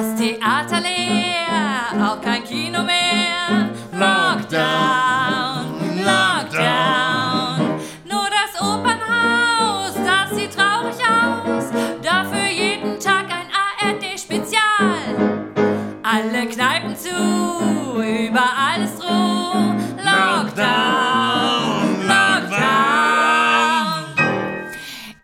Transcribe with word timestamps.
Das 0.00 0.14
Theater 0.14 0.80
leer, 0.80 1.92
auch 2.02 2.22
kein 2.22 2.42
Kino 2.42 2.82
mehr. 2.82 3.68
Lockdown, 3.92 5.98
Lockdown. 5.98 7.78
Nur 8.08 8.30
das 8.30 8.58
Opernhaus, 8.62 9.92
das 9.96 10.30
sieht 10.34 10.56
traurig 10.56 10.96
aus. 11.04 11.70
Dafür 12.02 12.48
jeden 12.48 12.98
Tag 12.98 13.26
ein 13.28 13.50
ARD-Spezial. 13.84 15.18
Alle 16.02 16.48
Kneipen 16.48 16.96
zu, 16.96 17.10
überall 17.10 18.82
ist 18.82 19.04
Ruhe. 19.04 19.76
Lockdown, 19.98 22.06
Lockdown. 22.08 24.14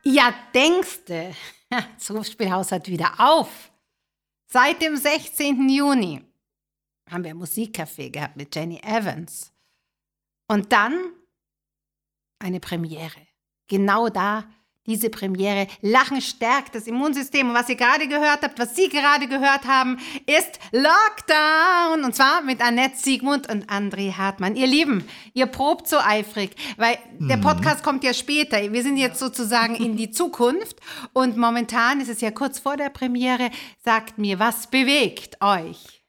Ja, 0.03 0.35
denkste, 0.55 1.33
das 1.99 2.11
Hofspielhaus 2.11 2.73
hat 2.73 2.89
wieder 2.89 3.15
auf. 3.17 3.71
Seit 4.59 4.81
dem 4.81 4.97
16. 4.97 5.69
Juni 5.69 6.25
haben 7.11 7.25
wir 7.25 7.35
Musikcafé 7.35 8.09
gehabt 8.09 8.39
mit 8.39 8.57
Jenny 8.57 8.81
Evans. 8.83 9.53
Und 10.49 10.73
dann 10.73 11.13
eine 12.39 12.59
Premiere. 12.59 13.21
Genau 13.69 14.09
da, 14.09 14.49
diese 14.87 15.11
Premiere. 15.11 15.67
Lachen 15.83 16.21
stärkt 16.21 16.75
das 16.75 16.87
Immunsystem. 16.87 17.49
Und 17.49 17.55
was 17.55 17.69
ihr 17.69 17.77
gerade 17.77 18.09
gehört 18.09 18.43
habt, 18.43 18.59
was 18.59 18.75
Sie 18.75 18.89
gerade 18.89 19.27
gehört 19.27 19.67
haben, 19.67 19.99
ist 20.27 20.59
Lockdown. 20.73 22.05
Und 22.05 22.15
zwar 22.15 22.43
mit 22.43 22.61
Annette 22.61 22.97
Siegmund 22.97 23.49
und 23.51 23.69
André 23.69 24.17
Hartmann. 24.17 24.57
Ihr 24.57 24.67
Lieben, 24.67 25.05
ihr 25.35 25.47
probt 25.47 25.89
so 25.89 25.99
eifrig, 25.99 26.55
weil 26.77 26.99
der 27.19 27.37
Podcast 27.37 27.83
kommt 27.83 28.05
ja 28.05 28.15
später. 28.15 28.73
Wir 28.73 28.83
sind 28.83 28.97
jetzt 28.97 29.19
sozusagen 29.19 29.75
in 29.75 29.97
die 29.97 30.11
Zukunft. 30.11 30.79
Und 31.13 31.37
momentan 31.37 32.01
ist 32.01 32.09
es 32.09 32.21
ja 32.21 32.31
kurz 32.31 32.59
vor 32.59 32.77
der 32.77 32.91
Premiere. 32.91 33.51
Sagt 33.85 34.19
mir, 34.19 34.39
was 34.39 34.69
bewegt 34.69 35.41
euch? 35.41 36.03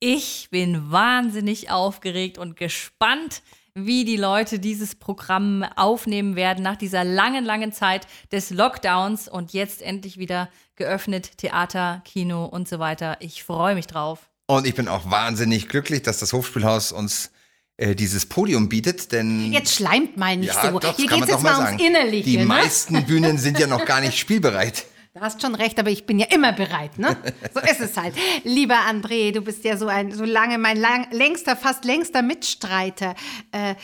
Ich 0.00 0.48
bin 0.50 0.90
wahnsinnig 0.90 1.70
aufgeregt 1.70 2.36
und 2.36 2.56
gespannt, 2.56 3.42
wie 3.74 4.04
die 4.04 4.16
Leute 4.16 4.60
dieses 4.60 4.94
Programm 4.94 5.64
aufnehmen 5.74 6.36
werden 6.36 6.62
nach 6.62 6.76
dieser 6.76 7.02
langen, 7.02 7.44
langen 7.44 7.72
Zeit 7.72 8.06
des 8.30 8.50
Lockdowns 8.50 9.26
und 9.26 9.52
jetzt 9.52 9.82
endlich 9.82 10.16
wieder 10.16 10.48
geöffnet, 10.76 11.38
Theater, 11.38 12.00
Kino 12.04 12.44
und 12.44 12.68
so 12.68 12.78
weiter. 12.78 13.16
Ich 13.20 13.42
freue 13.42 13.74
mich 13.74 13.88
drauf. 13.88 14.30
Und 14.46 14.66
ich 14.66 14.74
bin 14.74 14.86
auch 14.86 15.10
wahnsinnig 15.10 15.68
glücklich, 15.68 16.02
dass 16.02 16.18
das 16.18 16.32
Hofspielhaus 16.32 16.92
uns 16.92 17.32
äh, 17.76 17.96
dieses 17.96 18.26
Podium 18.26 18.68
bietet, 18.68 19.10
denn 19.10 19.52
Jetzt 19.52 19.74
schleimt 19.74 20.16
mal 20.16 20.36
nicht 20.36 20.54
ja, 20.54 20.70
so. 20.70 20.78
doch, 20.78 20.94
Hier 20.94 21.08
geht 21.08 21.24
es 21.24 21.30
jetzt 21.30 21.42
mal 21.42 21.66
ums. 21.66 21.82
Innerliche. 21.82 22.30
Die 22.30 22.36
ne? 22.36 22.44
meisten 22.44 23.04
Bühnen 23.04 23.38
sind 23.38 23.58
ja 23.58 23.66
noch 23.66 23.84
gar 23.84 24.00
nicht 24.00 24.16
spielbereit. 24.18 24.84
Du 25.14 25.20
hast 25.20 25.40
schon 25.40 25.54
recht, 25.54 25.78
aber 25.78 25.90
ich 25.90 26.06
bin 26.06 26.18
ja 26.18 26.26
immer 26.30 26.52
bereit, 26.52 26.98
ne? 26.98 27.16
So 27.52 27.60
ist 27.60 27.78
es 27.80 27.96
halt. 27.96 28.16
Lieber 28.44 28.74
André, 28.74 29.30
du 29.30 29.42
bist 29.42 29.62
ja 29.62 29.76
so 29.76 29.86
ein, 29.86 30.10
so 30.10 30.24
lange 30.24 30.58
mein 30.58 30.76
lang, 30.76 31.06
längster, 31.12 31.54
fast 31.54 31.84
längster 31.84 32.20
Mitstreiter. 32.22 33.14
Äh, 33.52 33.76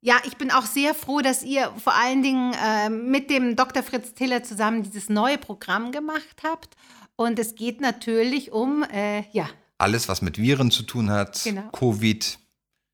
ja, 0.00 0.16
ich 0.24 0.38
bin 0.38 0.50
auch 0.50 0.64
sehr 0.64 0.94
froh, 0.94 1.20
dass 1.20 1.42
ihr 1.42 1.70
vor 1.76 1.92
allen 1.94 2.22
Dingen 2.22 2.54
äh, 2.54 2.88
mit 2.88 3.28
dem 3.28 3.54
Dr. 3.54 3.82
Fritz 3.82 4.14
Tiller 4.14 4.42
zusammen 4.42 4.82
dieses 4.82 5.10
neue 5.10 5.36
Programm 5.36 5.92
gemacht 5.92 6.42
habt. 6.42 6.74
Und 7.16 7.38
es 7.38 7.54
geht 7.54 7.82
natürlich 7.82 8.52
um, 8.52 8.82
äh, 8.84 9.24
ja, 9.32 9.50
Alles, 9.76 10.08
was 10.08 10.22
mit 10.22 10.38
Viren 10.38 10.70
zu 10.70 10.84
tun 10.84 11.10
hat, 11.10 11.42
Genau. 11.44 11.68
Covid, 11.70 12.38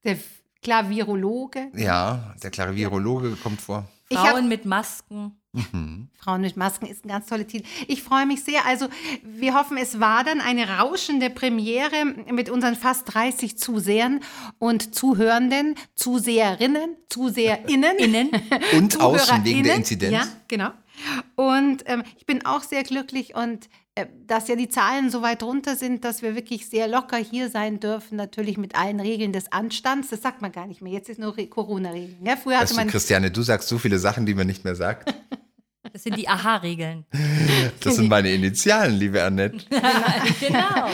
der 0.02 0.18
klar 0.62 0.90
Virologe. 0.90 1.70
ja, 1.76 2.34
der 2.42 2.50
klare 2.50 2.74
Virologe 2.74 3.36
kommt 3.40 3.60
vor. 3.60 3.88
Ich 4.08 4.18
Frauen 4.18 4.34
hab- 4.42 4.44
mit 4.48 4.64
Masken. 4.64 5.38
Frauen 6.18 6.40
mit 6.40 6.56
Masken 6.56 6.86
ist 6.86 7.04
ein 7.04 7.08
ganz 7.08 7.26
toller 7.26 7.46
Titel. 7.46 7.64
Ich 7.86 8.02
freue 8.02 8.26
mich 8.26 8.42
sehr. 8.44 8.66
Also, 8.66 8.86
wir 9.22 9.54
hoffen, 9.54 9.76
es 9.76 10.00
war 10.00 10.24
dann 10.24 10.40
eine 10.40 10.78
rauschende 10.78 11.30
Premiere 11.30 12.04
mit 12.32 12.50
unseren 12.50 12.74
fast 12.76 13.14
30 13.14 13.56
Zusehern 13.58 14.20
und 14.58 14.94
Zuhörenden, 14.94 15.74
Zuseherinnen, 15.94 16.96
Zuseherinnen. 17.08 17.96
Innen. 17.98 18.30
Und 18.76 19.00
außen 19.00 19.44
wegen 19.44 19.62
der. 19.64 19.76
Inzidenz. 19.76 20.12
Ja, 20.12 20.26
genau. 20.48 20.70
Und 21.36 21.82
ähm, 21.86 22.02
ich 22.16 22.26
bin 22.26 22.44
auch 22.46 22.62
sehr 22.62 22.82
glücklich 22.84 23.34
und 23.34 23.68
äh, 23.96 24.06
dass 24.26 24.46
ja 24.48 24.54
die 24.56 24.68
Zahlen 24.68 25.10
so 25.10 25.22
weit 25.22 25.42
runter 25.42 25.74
sind, 25.76 26.04
dass 26.04 26.22
wir 26.22 26.34
wirklich 26.36 26.68
sehr 26.68 26.86
locker 26.88 27.16
hier 27.16 27.50
sein 27.50 27.80
dürfen, 27.80 28.16
natürlich 28.16 28.56
mit 28.58 28.76
allen 28.76 29.00
Regeln 29.00 29.32
des 29.32 29.50
Anstands. 29.52 30.08
Das 30.10 30.22
sagt 30.22 30.40
man 30.40 30.52
gar 30.52 30.66
nicht 30.66 30.82
mehr. 30.82 30.92
Jetzt 30.92 31.08
ist 31.08 31.18
nur 31.18 31.36
Re- 31.36 31.46
Corona-Regeln. 31.48 32.18
Ja, 32.24 32.36
früher 32.36 32.54
hatte 32.56 32.64
Weißt 32.64 32.72
du, 32.72 32.76
man 32.76 32.88
Christiane, 32.88 33.30
du 33.32 33.42
sagst 33.42 33.68
so 33.68 33.78
viele 33.78 33.98
Sachen, 33.98 34.24
die 34.24 34.34
man 34.34 34.46
nicht 34.46 34.64
mehr 34.64 34.76
sagt. 34.76 35.12
Das 35.94 36.02
sind 36.02 36.18
die 36.18 36.28
Aha-Regeln. 36.28 37.06
Das 37.80 37.96
sind 37.96 38.08
meine 38.08 38.30
Initialen, 38.32 38.94
liebe 38.94 39.22
Annette. 39.22 39.58
genau. 40.40 40.88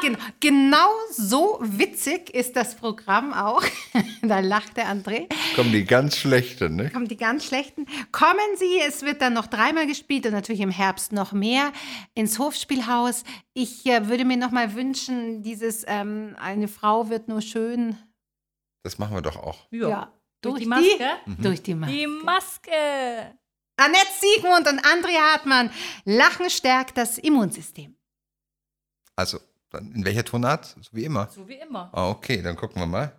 Genau, 0.00 0.18
genau 0.40 0.88
so 1.12 1.58
witzig 1.60 2.30
ist 2.32 2.54
das 2.56 2.76
Programm 2.76 3.32
auch. 3.32 3.62
da 4.22 4.40
lacht 4.40 4.76
der 4.76 4.86
André. 4.86 5.28
Kommen 5.56 5.72
die 5.72 5.84
ganz 5.84 6.16
schlechten, 6.16 6.76
ne? 6.76 6.90
Kommen 6.90 7.08
die 7.08 7.16
ganz 7.16 7.44
schlechten. 7.46 7.86
Kommen 8.12 8.56
Sie, 8.56 8.80
es 8.86 9.02
wird 9.02 9.20
dann 9.22 9.34
noch 9.34 9.46
dreimal 9.46 9.86
gespielt 9.86 10.26
und 10.26 10.32
natürlich 10.32 10.60
im 10.60 10.70
Herbst 10.70 11.12
noch 11.12 11.32
mehr 11.32 11.72
ins 12.14 12.38
Hofspielhaus. 12.38 13.24
Ich 13.54 13.84
äh, 13.86 14.08
würde 14.08 14.24
mir 14.24 14.36
noch 14.36 14.52
mal 14.52 14.74
wünschen, 14.74 15.42
dieses 15.42 15.84
ähm, 15.86 16.36
eine 16.40 16.68
Frau 16.68 17.10
wird 17.10 17.28
nur 17.28 17.40
schön. 17.40 17.96
Das 18.84 18.98
machen 18.98 19.14
wir 19.14 19.22
doch 19.22 19.36
auch. 19.36 19.66
Ja. 19.70 20.12
Durch 20.40 20.60
die 20.60 20.66
Maske? 20.66 21.10
Die, 21.26 21.42
durch 21.42 21.62
die 21.62 21.74
Maske. 21.74 21.96
Die 21.96 22.06
Maske. 22.06 23.34
Annette 23.76 24.06
Siegmund 24.20 24.68
und 24.68 24.80
André 24.84 25.18
Hartmann. 25.20 25.70
Lachen 26.04 26.48
stärkt 26.48 26.96
das 26.96 27.18
Immunsystem. 27.18 27.96
Also, 29.16 29.40
in 29.72 30.04
welcher 30.04 30.24
Tonart? 30.24 30.76
So 30.80 30.90
wie 30.92 31.04
immer. 31.04 31.28
So 31.34 31.48
wie 31.48 31.54
immer. 31.54 31.90
Ah, 31.92 32.08
okay, 32.08 32.40
dann 32.42 32.56
gucken 32.56 32.80
wir 32.80 32.86
mal. 32.86 33.12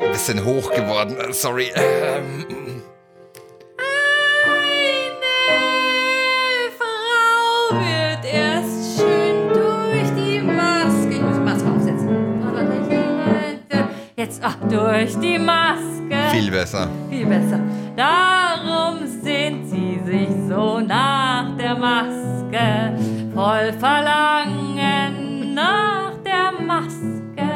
Ein 0.00 0.12
bisschen 0.12 0.44
hoch 0.44 0.70
geworden, 0.70 1.32
sorry. 1.32 1.72
Jetzt, 14.24 14.40
ach, 14.42 14.56
durch 14.70 15.14
die 15.20 15.38
Maske. 15.38 16.16
viel 16.30 16.50
besser. 16.50 16.88
Viel 17.10 17.26
besser. 17.26 17.60
Darum 17.94 19.06
sehnt 19.22 19.68
sie 19.68 20.00
sich 20.02 20.30
so 20.48 20.80
nach 20.80 21.54
der 21.58 21.74
Maske, 21.74 22.96
voll 23.34 23.70
Verlangen 23.78 25.52
nach 25.52 26.12
der 26.24 26.52
Maske. 26.58 27.50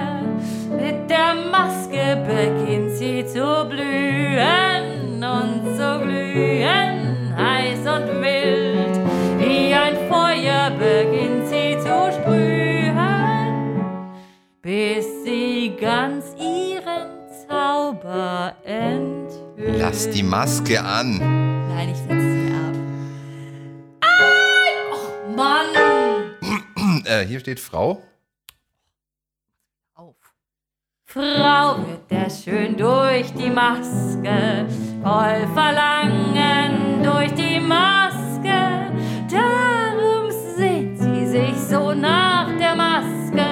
Mit 0.76 1.08
der 1.08 1.32
Maske 1.50 2.22
beginnt 2.28 2.90
sie 2.90 3.24
zu 3.24 3.66
blühen 3.70 5.24
und 5.24 5.74
zu 5.74 6.00
glühen, 6.02 7.34
heiß 7.34 7.80
und 7.96 8.20
wild. 8.20 8.94
Wie 9.38 9.72
ein 9.72 9.96
Feuer 10.10 10.70
beginnt 10.78 11.46
sie 11.46 11.78
zu 11.78 12.12
sprühen, 12.12 13.80
bis 14.60 15.24
sie 15.24 15.74
ganz. 15.80 16.27
Lass 19.78 20.10
die 20.10 20.22
Maske 20.22 20.82
an. 20.82 21.18
Nein, 21.68 21.88
ich 21.90 21.96
setze 21.96 22.20
sie 22.20 22.52
ab. 22.52 22.74
Ein! 24.00 24.92
Och, 24.92 25.36
Mann! 25.36 25.66
Äh, 27.04 27.24
hier 27.24 27.40
steht 27.40 27.58
Frau. 27.58 28.02
Auf. 29.94 30.16
Frau 31.06 31.78
wird 31.86 32.10
erst 32.10 32.44
schön 32.44 32.76
durch 32.76 33.32
die 33.32 33.48
Maske, 33.48 34.66
voll 35.02 35.48
Verlangen 35.54 37.02
durch 37.02 37.32
die 37.32 37.60
Maske. 37.60 38.92
Darum 39.30 40.30
sehnt 40.56 40.98
sie 40.98 41.26
sich 41.26 41.54
so 41.54 41.94
nach 41.94 42.48
der 42.58 42.74
Maske, 42.74 43.46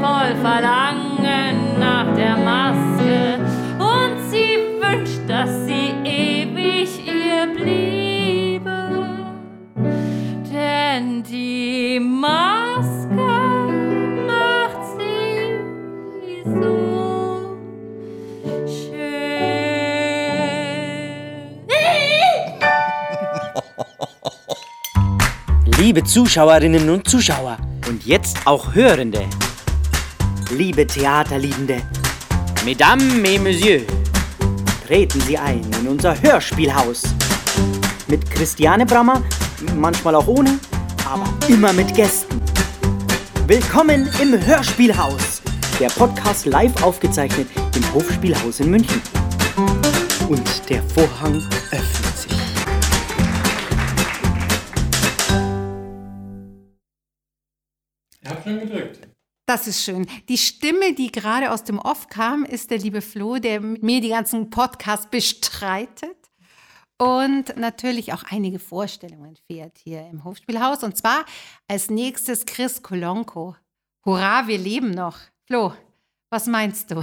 voll 0.00 0.34
Verlangen 0.40 1.78
nach 1.78 2.12
der 2.16 2.36
Maske. 2.36 3.55
Und 4.92 5.06
sie 5.06 5.16
wünscht, 5.16 5.20
dass 5.28 5.50
sie 5.66 5.92
ewig 6.04 6.88
ihr 7.06 7.46
bliebe. 7.54 8.78
Denn 10.52 11.22
die 11.22 12.00
Maske 12.00 13.16
macht 14.26 14.82
sie 14.98 16.42
so 16.44 17.58
schön. 18.66 19.06
Liebe 25.78 26.02
Zuschauerinnen 26.04 26.88
und 26.90 27.08
Zuschauer 27.08 27.58
und 27.88 28.04
jetzt 28.06 28.38
auch 28.46 28.74
Hörende, 28.74 29.24
liebe 30.50 30.86
Theaterliebende, 30.86 31.82
Mesdames 32.64 33.14
et 33.24 33.40
Messieurs, 33.42 33.84
treten 34.86 35.20
Sie 35.22 35.36
ein 35.36 35.62
in 35.80 35.88
unser 35.88 36.20
Hörspielhaus. 36.22 37.02
Mit 38.06 38.30
Christiane 38.30 38.86
Brammer, 38.86 39.20
manchmal 39.74 40.14
auch 40.14 40.28
ohne, 40.28 40.60
aber 41.04 41.24
immer 41.48 41.72
mit 41.72 41.92
Gästen. 41.92 42.40
Willkommen 43.48 44.08
im 44.22 44.46
Hörspielhaus. 44.46 45.42
Der 45.80 45.88
Podcast 45.88 46.46
live 46.46 46.80
aufgezeichnet 46.84 47.48
im 47.74 47.94
Hofspielhaus 47.94 48.60
in 48.60 48.70
München. 48.70 49.02
Und 50.28 50.70
der 50.70 50.82
Vorhang 50.84 51.42
öffnet 51.72 51.95
Das 59.56 59.66
ist 59.66 59.84
schön. 59.84 60.06
Die 60.28 60.36
Stimme, 60.36 60.92
die 60.92 61.10
gerade 61.10 61.50
aus 61.50 61.64
dem 61.64 61.78
Off 61.78 62.08
kam, 62.10 62.44
ist 62.44 62.70
der 62.70 62.76
liebe 62.76 63.00
Flo, 63.00 63.38
der 63.38 63.62
mir 63.62 64.02
die 64.02 64.10
ganzen 64.10 64.50
Podcasts 64.50 65.06
bestreitet 65.06 66.18
und 66.98 67.56
natürlich 67.56 68.12
auch 68.12 68.24
einige 68.28 68.58
Vorstellungen 68.58 69.34
fährt 69.46 69.78
hier 69.82 70.06
im 70.10 70.24
Hofspielhaus. 70.24 70.82
Und 70.82 70.98
zwar 70.98 71.24
als 71.68 71.88
nächstes 71.88 72.44
Chris 72.44 72.82
Kolonko. 72.82 73.56
Hurra, 74.04 74.46
wir 74.46 74.58
leben 74.58 74.90
noch. 74.90 75.16
Flo, 75.46 75.72
was 76.28 76.46
meinst 76.46 76.90
du? 76.90 76.96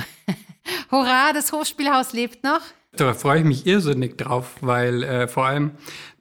Hurra, 0.91 1.33
das 1.33 1.51
Hofspielhaus 1.51 2.13
lebt 2.13 2.43
noch? 2.43 2.61
Da 2.91 3.15
freue 3.15 3.39
ich 3.39 3.45
mich 3.45 3.65
irrsinnig 3.65 4.15
drauf, 4.19 4.57
weil 4.61 5.01
äh, 5.01 5.27
vor 5.27 5.47
allem 5.47 5.71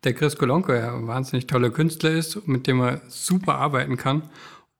der 0.03 0.15
Chris 0.15 0.39
Kolonko 0.39 0.73
ja 0.73 0.95
ein 0.95 1.07
wahnsinnig 1.07 1.47
toller 1.47 1.69
Künstler 1.69 2.13
ist, 2.13 2.49
mit 2.49 2.67
dem 2.67 2.79
man 2.79 3.03
super 3.09 3.57
arbeiten 3.57 3.99
kann. 3.99 4.31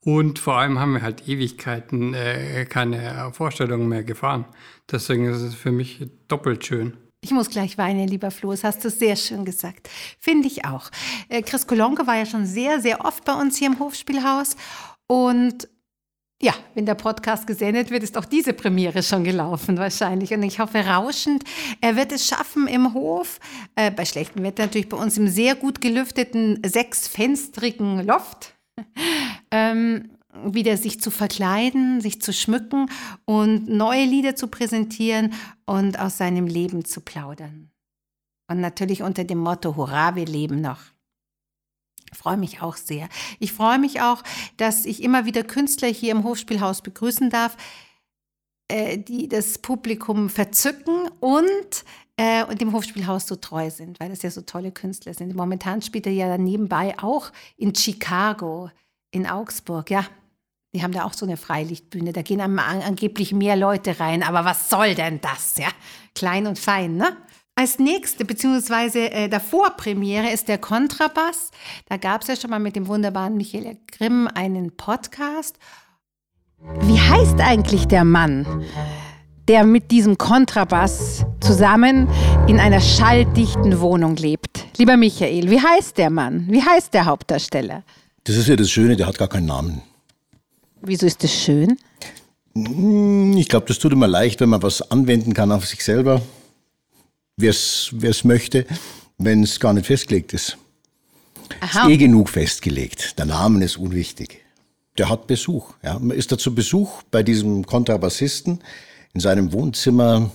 Und 0.05 0.39
vor 0.39 0.55
allem 0.55 0.79
haben 0.79 0.95
wir 0.95 1.03
halt 1.03 1.29
Ewigkeiten 1.29 2.15
äh, 2.15 2.65
keine 2.65 3.31
Vorstellungen 3.33 3.89
mehr 3.89 4.03
gefahren. 4.03 4.45
Deswegen 4.91 5.27
ist 5.27 5.41
es 5.41 5.55
für 5.55 5.71
mich 5.71 6.07
doppelt 6.27 6.65
schön. 6.65 6.97
Ich 7.25 7.31
muss 7.31 7.51
gleich 7.51 7.79
weinen, 7.79 8.09
lieber 8.09 8.33
Flo, 8.33 8.51
das 8.51 8.65
hast 8.65 8.85
du 8.85 8.91
sehr 8.91 9.15
schön 9.15 9.45
gesagt. 9.45 9.89
Finde 10.19 10.49
ich 10.49 10.65
auch. 10.65 10.91
Äh, 11.29 11.43
Chris 11.43 11.69
Kolonke 11.69 12.05
war 12.09 12.17
ja 12.17 12.27
schon 12.27 12.47
sehr, 12.47 12.81
sehr 12.81 13.05
oft 13.05 13.25
bei 13.25 13.33
uns 13.33 13.59
hier 13.59 13.69
im 13.69 13.79
Hofspielhaus. 13.79 14.57
Und 15.07 15.69
ja, 16.43 16.53
wenn 16.75 16.85
der 16.85 16.97
Podcast 16.97 17.47
gesendet 17.47 17.93
wird, 17.93 18.03
ist 18.03 18.19
auch 18.19 18.25
diese 18.25 18.53
Premiere 18.53 19.05
schon 19.05 19.23
gelaufen 19.23 19.79
wahrscheinlich. 19.79 20.33
Und 20.33 20.43
ich 20.43 20.59
hoffe 20.59 20.85
rauschend, 20.85 21.45
er 21.81 21.95
wird 21.95 22.11
es 22.11 22.27
schaffen 22.27 22.67
im 22.67 22.93
Hof, 22.93 23.39
äh, 23.77 23.93
bei 23.93 24.05
schlechtem 24.05 24.43
Wetter 24.43 24.65
natürlich 24.65 24.89
bei 24.89 24.97
uns 24.97 25.17
im 25.17 25.29
sehr 25.29 25.55
gut 25.55 25.81
gelüfteten, 25.81 26.61
sechsfenstrigen 26.67 28.05
Loft, 28.05 28.52
ähm, 29.51 30.11
wieder 30.45 30.77
sich 30.77 31.01
zu 31.01 31.11
verkleiden, 31.11 32.01
sich 32.01 32.21
zu 32.23 32.33
schmücken 32.33 32.87
und 33.25 33.69
neue 33.69 34.05
Lieder 34.05 34.35
zu 34.35 34.49
präsentieren 34.49 35.35
und 35.67 35.99
aus 35.99 36.17
seinem 36.19 36.47
Leben 36.47 36.85
zu 36.85 37.01
plaudern. 37.01 37.71
Und 38.49 38.61
natürlich 38.61 39.03
unter 39.03 39.25
dem 39.25 39.39
Motto, 39.39 39.77
Hurra, 39.77 40.15
wir 40.15 40.27
leben 40.27 40.61
noch. 40.61 40.81
Ich 42.11 42.19
freue 42.19 42.37
mich 42.37 42.61
auch 42.61 42.77
sehr. 42.77 43.09
Ich 43.39 43.53
freue 43.53 43.79
mich 43.79 44.03
auch, 44.03 44.23
dass 44.59 44.85
ich 44.85 45.03
immer 45.03 45.25
wieder 45.25 45.45
Künstler 45.45 45.89
hier 45.89 46.13
im 46.13 46.25
Hofspielhaus 46.25 46.83
begrüßen 46.83 47.31
darf, 47.31 47.57
äh, 48.69 48.99
die 48.99 49.29
das 49.29 49.59
Publikum 49.59 50.29
verzücken 50.29 51.09
und 51.21 51.85
äh, 52.17 52.45
und 52.45 52.61
dem 52.61 52.73
Hofspielhaus 52.73 53.27
so 53.27 53.37
treu 53.37 53.71
sind, 53.71 54.01
weil 54.01 54.11
das 54.11 54.23
ja 54.23 54.31
so 54.31 54.43
tolle 54.43 54.73
Künstler 54.73 55.15
sind. 55.15 55.35
Momentan 55.35 55.83
spielt 55.83 56.07
er 56.07 56.13
ja 56.13 56.39
nebenbei 56.39 56.95
auch 56.99 57.31
in 57.57 57.75
Chicago, 57.75 58.71
in 59.11 59.27
Augsburg. 59.27 59.91
Ja, 59.91 60.07
die 60.75 60.83
haben 60.83 60.93
da 60.93 61.05
auch 61.05 61.13
so 61.13 61.27
eine 61.27 61.37
Freilichtbühne. 61.37 62.13
Da 62.13 62.23
gehen 62.23 62.41
an, 62.41 62.59
angeblich 62.59 63.33
mehr 63.33 63.57
Leute 63.57 64.01
rein. 64.01 64.23
Aber 64.23 64.45
was 64.45 64.71
soll 64.71 64.95
denn 64.95 65.21
das? 65.21 65.57
Ja, 65.59 65.69
klein 66.15 66.47
und 66.47 66.59
fein, 66.59 66.97
ne? 66.97 67.17
Als 67.55 67.79
nächste, 67.79 68.25
beziehungsweise 68.25 69.11
äh, 69.11 69.29
davor 69.29 69.77
Premiere 69.77 70.31
ist 70.31 70.49
der 70.49 70.57
Kontrabass. 70.57 71.51
Da 71.87 71.99
gab 71.99 72.23
es 72.23 72.29
ja 72.29 72.37
schon 72.37 72.49
mal 72.49 72.59
mit 72.59 72.77
dem 72.77 72.87
wunderbaren 72.87 73.37
Michael 73.37 73.77
Grimm 73.87 74.27
einen 74.27 74.75
Podcast. 74.75 75.59
Wie 76.81 76.99
heißt 76.99 77.41
eigentlich 77.41 77.89
der 77.89 78.05
Mann, 78.05 78.65
der 79.49 79.65
mit 79.65 79.91
diesem 79.91 80.19
Kontrabass 80.19 81.25
zusammen 81.41 82.09
in 82.47 82.61
einer 82.61 82.81
schalldichten 82.81 83.81
Wohnung 83.81 84.17
lebt? 84.17 84.67
Lieber 84.79 84.97
Michael, 84.97 85.51
wie 85.51 85.61
heißt 85.61 85.99
der 85.99 86.11
Mann? 86.11 86.47
Wie 86.49 86.63
heißt 86.63 86.95
der 86.95 87.07
Hauptdarsteller? 87.07 87.83
Das 88.25 88.37
ist 88.37 88.49
ja 88.49 88.57
das 88.57 88.71
Schöne, 88.71 88.97
der 88.97 89.07
hat 89.07 89.19
gar 89.19 89.29
keinen 89.29 89.47
Namen. 89.47 89.83
Wieso 90.81 91.07
ist 91.07 91.23
das 91.23 91.33
schön? 91.33 91.77
Ich 92.55 93.49
glaube, 93.49 93.67
das 93.67 93.79
tut 93.79 93.93
immer 93.93 94.09
leicht, 94.09 94.41
wenn 94.41 94.51
man 94.51 94.63
was 94.63 94.91
anwenden 94.91 95.33
kann 95.35 95.53
auf 95.53 95.67
sich 95.67 95.83
selber 95.83 96.21
wer 97.37 97.51
es 97.51 98.25
möchte, 98.25 98.67
wenn 99.19 99.43
es 99.43 99.61
gar 99.61 99.73
nicht 99.73 99.87
festgelegt 99.87 100.33
ist. 100.33 100.57
Aha. 101.61 101.87
Ist 101.87 101.95
eh 101.95 101.97
genug 101.97 102.29
festgelegt. 102.29 103.19
Der 103.19 103.27
Name 103.27 103.65
ist 103.65 103.77
unwichtig. 103.77 104.41
Der 104.99 105.09
hat 105.09 105.27
Besuch. 105.27 105.75
Ja. 105.83 105.99
Man 105.99 106.17
ist 106.17 106.33
da 106.33 106.39
zu 106.39 106.55
Besuch 106.55 107.03
bei 107.11 107.23
diesem 107.23 107.67
Kontrabassisten 107.67 108.61
in 109.15 109.21
seinem 109.21 109.53
Wohnzimmer. 109.53 110.31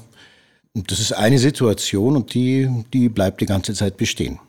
Das 0.74 1.00
ist 1.00 1.12
eine 1.12 1.40
Situation 1.40 2.16
und 2.16 2.34
die, 2.34 2.70
die 2.94 3.10
bleibt 3.10 3.42
die 3.42 3.46
ganze 3.46 3.74
Zeit 3.74 3.98
bestehen. 3.98 4.40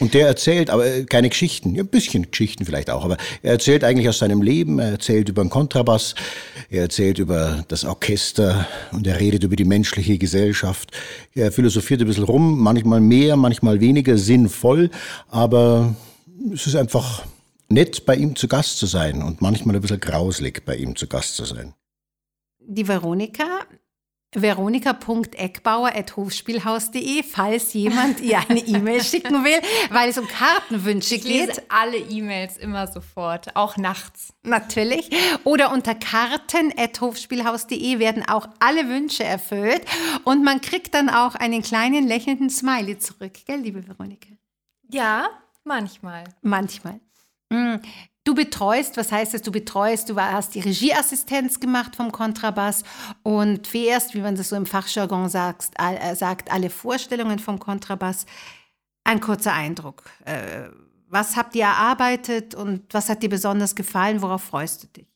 Und 0.00 0.14
der 0.14 0.26
erzählt 0.26 0.70
aber 0.70 0.86
äh, 0.86 1.04
keine 1.04 1.28
Geschichten, 1.28 1.74
ja, 1.74 1.82
ein 1.82 1.88
bisschen 1.88 2.30
Geschichten 2.30 2.64
vielleicht 2.64 2.90
auch, 2.90 3.04
aber 3.04 3.16
er 3.42 3.52
erzählt 3.52 3.84
eigentlich 3.84 4.08
aus 4.08 4.18
seinem 4.18 4.42
Leben, 4.42 4.78
er 4.78 4.90
erzählt 4.90 5.28
über 5.28 5.42
den 5.42 5.50
Kontrabass, 5.50 6.14
er 6.70 6.82
erzählt 6.82 7.18
über 7.18 7.64
das 7.68 7.84
Orchester 7.84 8.66
und 8.92 9.06
er 9.06 9.20
redet 9.20 9.44
über 9.44 9.56
die 9.56 9.64
menschliche 9.64 10.18
Gesellschaft. 10.18 10.92
Er 11.34 11.52
philosophiert 11.52 12.00
ein 12.00 12.06
bisschen 12.06 12.24
rum, 12.24 12.58
manchmal 12.58 13.00
mehr, 13.00 13.36
manchmal 13.36 13.80
weniger 13.80 14.16
sinnvoll, 14.16 14.90
aber 15.28 15.94
es 16.52 16.66
ist 16.66 16.76
einfach 16.76 17.24
nett, 17.68 18.06
bei 18.06 18.16
ihm 18.16 18.36
zu 18.36 18.48
Gast 18.48 18.78
zu 18.78 18.86
sein 18.86 19.22
und 19.22 19.40
manchmal 19.42 19.76
ein 19.76 19.82
bisschen 19.82 20.00
grauslig, 20.00 20.64
bei 20.64 20.76
ihm 20.76 20.96
zu 20.96 21.06
Gast 21.06 21.36
zu 21.36 21.44
sein. 21.44 21.74
Die 22.60 22.86
Veronika 22.86 23.60
veronika.eckbauer.hofspielhaus.de, 24.40 27.22
falls 27.22 27.72
jemand 27.72 28.20
ihr 28.20 28.38
eine 28.48 28.60
E-Mail 28.60 29.02
schicken 29.04 29.44
will, 29.44 29.60
weil 29.90 30.10
es 30.10 30.18
um 30.18 30.28
Kartenwünsche 30.28 31.14
ich 31.16 31.24
geht. 31.24 31.48
Lese 31.48 31.62
alle 31.68 31.96
E-Mails 31.96 32.58
immer 32.58 32.86
sofort, 32.86 33.56
auch 33.56 33.76
nachts. 33.76 34.32
Natürlich. 34.42 35.10
Oder 35.44 35.72
unter 35.72 35.94
karten.hofspielhaus.de 35.94 37.98
werden 37.98 38.28
auch 38.28 38.48
alle 38.60 38.88
Wünsche 38.88 39.24
erfüllt 39.24 39.82
und 40.24 40.44
man 40.44 40.60
kriegt 40.60 40.94
dann 40.94 41.08
auch 41.08 41.34
einen 41.34 41.62
kleinen 41.62 42.06
lächelnden 42.06 42.50
Smiley 42.50 42.98
zurück, 42.98 43.32
gell, 43.46 43.60
liebe 43.60 43.88
Veronika? 43.88 44.28
Ja, 44.90 45.30
manchmal. 45.64 46.24
Manchmal. 46.42 47.00
Du 48.26 48.34
betreust, 48.34 48.96
was 48.96 49.12
heißt 49.12 49.34
das, 49.34 49.42
du 49.42 49.52
betreust, 49.52 50.08
du 50.08 50.16
hast 50.16 50.56
die 50.56 50.60
Regieassistenz 50.60 51.60
gemacht 51.60 51.94
vom 51.94 52.10
Kontrabass 52.10 52.82
und 53.22 53.68
fährst, 53.68 54.14
wie 54.14 54.20
man 54.20 54.34
das 54.34 54.48
so 54.48 54.56
im 54.56 54.66
Fachjargon 54.66 55.28
sagt, 55.28 55.70
äh, 55.78 56.12
sagt 56.16 56.50
alle 56.50 56.68
Vorstellungen 56.68 57.38
vom 57.38 57.60
Kontrabass. 57.60 58.26
Ein 59.04 59.20
kurzer 59.20 59.52
Eindruck. 59.52 60.02
Äh, 60.24 60.70
was 61.06 61.36
habt 61.36 61.54
ihr 61.54 61.66
erarbeitet 61.66 62.56
und 62.56 62.92
was 62.92 63.08
hat 63.08 63.22
dir 63.22 63.28
besonders 63.28 63.76
gefallen? 63.76 64.22
Worauf 64.22 64.42
freust 64.42 64.82
du 64.82 64.86
dich? 64.88 65.06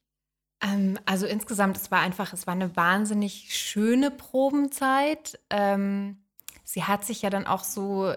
Ähm, 0.63 0.97
also 1.05 1.27
insgesamt, 1.27 1.79
es 1.79 1.91
war 1.91 1.99
einfach, 2.03 2.33
es 2.33 2.47
war 2.47 2.55
eine 2.55 2.77
wahnsinnig 2.77 3.49
schöne 3.59 4.13
Probenzeit. 4.13 5.37
Ähm, 5.51 6.19
sie 6.63 6.85
hat 6.85 7.05
sich 7.05 7.23
ja 7.23 7.31
dann 7.31 7.49
auch 7.49 7.65
so 7.65 8.15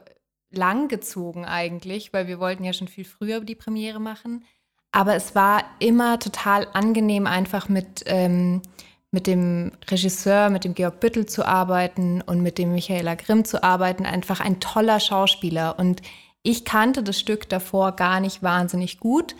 lang 0.51 0.87
gezogen 0.87 1.45
eigentlich, 1.45 2.13
weil 2.13 2.27
wir 2.27 2.39
wollten 2.39 2.63
ja 2.63 2.73
schon 2.73 2.87
viel 2.87 3.05
früher 3.05 3.39
die 3.39 3.55
Premiere 3.55 3.99
machen. 3.99 4.45
Aber 4.93 5.15
es 5.15 5.33
war 5.33 5.63
immer 5.79 6.19
total 6.19 6.67
angenehm, 6.71 7.25
einfach 7.25 7.67
mit, 7.67 8.03
ähm, 8.05 8.61
mit 9.09 9.25
dem 9.25 9.71
Regisseur, 9.89 10.51
mit 10.51 10.63
dem 10.63 10.75
Georg 10.75 10.99
Büttel 10.99 11.25
zu 11.25 11.45
arbeiten 11.45 12.21
und 12.21 12.41
mit 12.41 12.59
dem 12.59 12.73
Michaela 12.73 13.15
Grimm 13.15 13.43
zu 13.43 13.63
arbeiten. 13.63 14.05
Einfach 14.05 14.39
ein 14.39 14.59
toller 14.59 14.99
Schauspieler. 14.99 15.79
Und 15.79 16.03
ich 16.43 16.63
kannte 16.63 17.01
das 17.01 17.19
Stück 17.19 17.49
davor 17.49 17.93
gar 17.93 18.19
nicht 18.19 18.43
wahnsinnig 18.43 18.99
gut. 18.99 19.35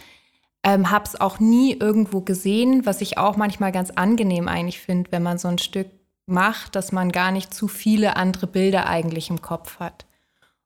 Ähm, 0.64 0.90
habe 0.90 1.06
es 1.06 1.22
auch 1.22 1.40
nie 1.40 1.74
irgendwo 1.74 2.22
gesehen, 2.22 2.88
was 2.88 3.02
ich 3.02 3.20
auch 3.20 3.38
manchmal 3.38 3.72
ganz 3.72 3.92
angenehm 3.92 4.48
eigentlich 4.48 4.80
finde, 4.80 5.12
wenn 5.12 5.22
man 5.22 5.38
so 5.38 5.50
ein 5.50 5.60
Stück 5.60 5.88
macht, 6.26 6.76
dass 6.76 6.92
man 6.92 7.12
gar 7.12 7.32
nicht 7.32 7.54
zu 7.54 7.68
viele 7.68 8.16
andere 8.16 8.48
Bilder 8.48 8.88
eigentlich 8.88 9.30
im 9.30 9.42
Kopf 9.42 9.80
hat. 9.80 10.08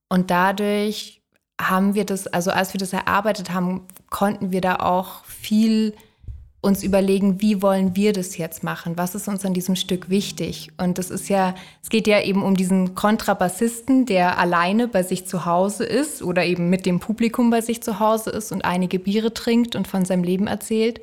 Und 0.07 0.31
dadurch 0.31 1.16
haben 1.59 1.95
wir 1.95 2.05
das, 2.05 2.27
also 2.27 2.51
als 2.51 2.73
wir 2.73 2.79
das 2.79 2.93
erarbeitet 2.93 3.51
haben, 3.53 3.81
konnten 4.09 4.51
wir 4.51 4.61
da 4.61 4.77
auch 4.77 5.25
viel 5.25 5.93
uns 6.59 6.83
überlegen, 6.83 7.39
wie 7.39 7.61
wollen 7.61 7.95
wir 7.95 8.13
das 8.13 8.37
jetzt 8.37 8.63
machen? 8.63 8.97
Was 8.97 9.15
ist 9.15 9.27
uns 9.27 9.45
an 9.45 9.53
diesem 9.53 9.75
Stück 9.75 10.09
wichtig? 10.09 10.71
Und 10.77 10.97
das 10.97 11.11
ist 11.11 11.29
ja, 11.29 11.55
es 11.83 11.89
geht 11.89 12.07
ja 12.07 12.21
eben 12.21 12.43
um 12.43 12.55
diesen 12.55 12.95
Kontrabassisten, 12.95 14.05
der 14.05 14.37
alleine 14.37 14.87
bei 14.87 15.03
sich 15.03 15.25
zu 15.27 15.45
Hause 15.45 15.85
ist 15.85 16.21
oder 16.21 16.43
eben 16.45 16.69
mit 16.69 16.85
dem 16.85 16.99
Publikum 16.99 17.51
bei 17.51 17.61
sich 17.61 17.81
zu 17.81 17.99
Hause 17.99 18.31
ist 18.31 18.51
und 18.51 18.65
einige 18.65 18.99
Biere 18.99 19.33
trinkt 19.33 19.75
und 19.75 19.87
von 19.87 20.03
seinem 20.03 20.23
Leben 20.23 20.47
erzählt. 20.47 20.99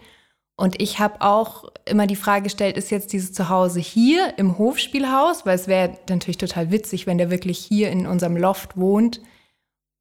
Und 0.56 0.80
ich 0.80 0.98
habe 0.98 1.20
auch 1.20 1.64
immer 1.84 2.06
die 2.06 2.16
Frage 2.16 2.44
gestellt, 2.44 2.76
ist 2.76 2.90
jetzt 2.90 3.12
dieses 3.12 3.32
Zuhause 3.32 3.80
hier 3.80 4.34
im 4.36 4.58
Hofspielhaus? 4.58 5.46
Weil 5.46 5.56
es 5.56 5.66
wäre 5.66 5.96
natürlich 6.08 6.38
total 6.38 6.70
witzig, 6.70 7.06
wenn 7.06 7.18
der 7.18 7.30
wirklich 7.30 7.58
hier 7.58 7.90
in 7.90 8.06
unserem 8.06 8.36
Loft 8.36 8.76
wohnt 8.76 9.20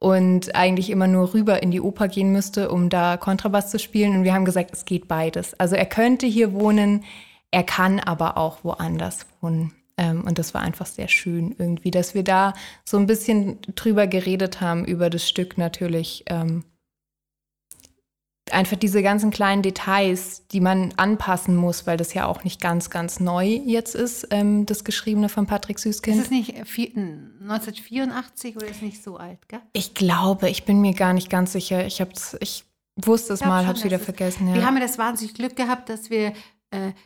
und 0.03 0.53
eigentlich 0.53 0.89
immer 0.89 1.07
nur 1.07 1.33
rüber 1.33 1.63
in 1.63 1.71
die 1.71 1.79
Oper 1.79 2.09
gehen 2.09 2.33
müsste, 2.33 2.69
um 2.69 2.89
da 2.89 3.15
Kontrabass 3.15 3.71
zu 3.71 3.79
spielen. 3.79 4.17
Und 4.17 4.25
wir 4.25 4.33
haben 4.33 4.43
gesagt, 4.43 4.71
es 4.73 4.83
geht 4.83 5.07
beides. 5.07 5.57
Also 5.61 5.77
er 5.77 5.85
könnte 5.85 6.25
hier 6.25 6.51
wohnen, 6.51 7.05
er 7.51 7.63
kann 7.63 8.01
aber 8.01 8.35
auch 8.35 8.65
woanders 8.65 9.25
wohnen. 9.39 9.71
Ähm, 9.95 10.25
und 10.27 10.39
das 10.39 10.53
war 10.53 10.61
einfach 10.61 10.87
sehr 10.87 11.07
schön 11.07 11.55
irgendwie, 11.57 11.89
dass 11.89 12.15
wir 12.15 12.23
da 12.25 12.53
so 12.83 12.97
ein 12.97 13.07
bisschen 13.07 13.59
drüber 13.75 14.05
geredet 14.05 14.59
haben, 14.59 14.83
über 14.83 15.09
das 15.09 15.25
Stück 15.25 15.57
natürlich. 15.57 16.25
Einfach 18.51 18.77
diese 18.77 19.01
ganzen 19.01 19.31
kleinen 19.31 19.61
Details, 19.61 20.45
die 20.51 20.59
man 20.59 20.93
anpassen 20.97 21.55
muss, 21.55 21.87
weil 21.87 21.95
das 21.95 22.13
ja 22.13 22.25
auch 22.25 22.43
nicht 22.43 22.59
ganz, 22.59 22.89
ganz 22.89 23.21
neu 23.21 23.45
jetzt 23.45 23.95
ist, 23.95 24.27
ähm, 24.31 24.65
das 24.65 24.83
Geschriebene 24.83 25.29
von 25.29 25.47
Patrick 25.47 25.79
Süßkind. 25.79 26.17
Ist 26.17 26.25
es 26.25 26.29
nicht 26.29 26.57
1984 26.57 28.57
oder 28.57 28.67
ist 28.67 28.75
es 28.77 28.81
nicht 28.81 29.01
so 29.01 29.15
alt, 29.17 29.47
gell? 29.47 29.61
Ich 29.71 29.93
glaube, 29.93 30.49
ich 30.49 30.65
bin 30.65 30.81
mir 30.81 30.93
gar 30.93 31.13
nicht 31.13 31.29
ganz 31.29 31.53
sicher. 31.53 31.85
Ich, 31.85 32.01
hab's, 32.01 32.35
ich 32.41 32.65
wusste 32.95 33.33
es 33.33 33.41
mal, 33.41 33.65
habe 33.65 33.77
es 33.77 33.83
wieder 33.83 33.99
vergessen. 33.99 34.47
Ja. 34.49 34.55
Wir 34.55 34.65
haben 34.65 34.75
ja 34.75 34.81
das 34.81 34.97
wahnsinnig 34.97 35.33
Glück 35.33 35.55
gehabt, 35.55 35.89
dass 35.89 36.09
wir 36.09 36.27
äh, 36.27 36.33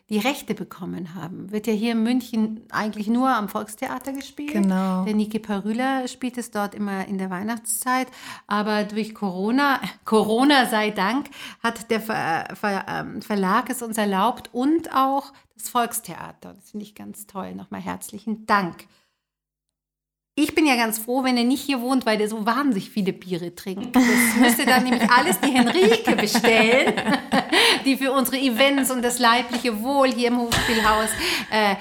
die 0.10 0.20
Rechte 0.20 0.54
bekommen 0.54 1.14
haben. 1.16 1.52
Wird 1.52 1.68
ja 1.68 1.74
hier 1.74 1.94
in 1.94 2.04
München 2.04 2.66
eigentlich 2.72 3.08
nur 3.08 3.30
am 3.30 3.50
Volkstheater 3.50 4.14
gespielt. 4.14 4.54
Genau. 4.54 5.06
Der 5.06 5.14
Niki 5.14 5.40
Parüla 5.40 6.08
spielt 6.08 6.38
es 6.38 6.52
dort 6.52 6.76
immer 6.76 7.08
in 7.08 7.18
der 7.18 7.30
Weihnachtszeit. 7.30 8.08
Aber 8.48 8.84
durch 8.84 9.14
Corona, 9.14 9.80
Corona 10.06 10.66
sei 10.66 10.92
Dank, 10.92 11.30
hat 11.62 11.90
der 11.92 12.02
Ver, 12.02 12.48
Ver, 12.56 12.86
ähm, 12.88 13.22
Verlag 13.22 13.70
es 13.70 13.82
uns 13.82 13.98
erlaubt 13.98 14.50
und 14.54 14.94
auch 14.94 15.34
das 15.56 15.70
Volkstheater. 15.70 16.54
Das 16.54 16.72
finde 16.72 16.86
ich 16.86 16.96
ganz 16.96 17.28
toll. 17.28 17.56
Nochmal 17.56 17.82
herzlichen 17.82 18.46
Dank. 18.46 18.88
Ich 20.40 20.54
bin 20.54 20.68
ja 20.68 20.76
ganz 20.76 21.00
froh, 21.00 21.24
wenn 21.24 21.36
er 21.36 21.44
nicht 21.44 21.64
hier 21.64 21.82
wohnt, 21.82 22.06
weil 22.06 22.20
der 22.20 22.30
so 22.30 22.46
wahnsinnig 22.46 22.92
viele 22.92 23.12
Biere 23.12 23.56
trinkt. 23.56 23.96
Das 23.96 24.04
müsste 24.40 24.68
dann 24.68 24.84
nämlich 24.84 25.10
alles 25.10 25.40
die 25.40 25.50
Henrike 25.50 26.16
bestellen, 26.16 26.94
die 27.86 27.98
für 27.98 28.12
unsere 28.12 28.38
Events 28.38 28.92
und 28.92 29.02
das 29.02 29.18
leibliche 29.18 29.82
Wohl 29.82 30.14
hier 30.14 30.28
im 30.28 30.38
Hochspielhaus. 30.38 31.10
Äh, 31.50 31.76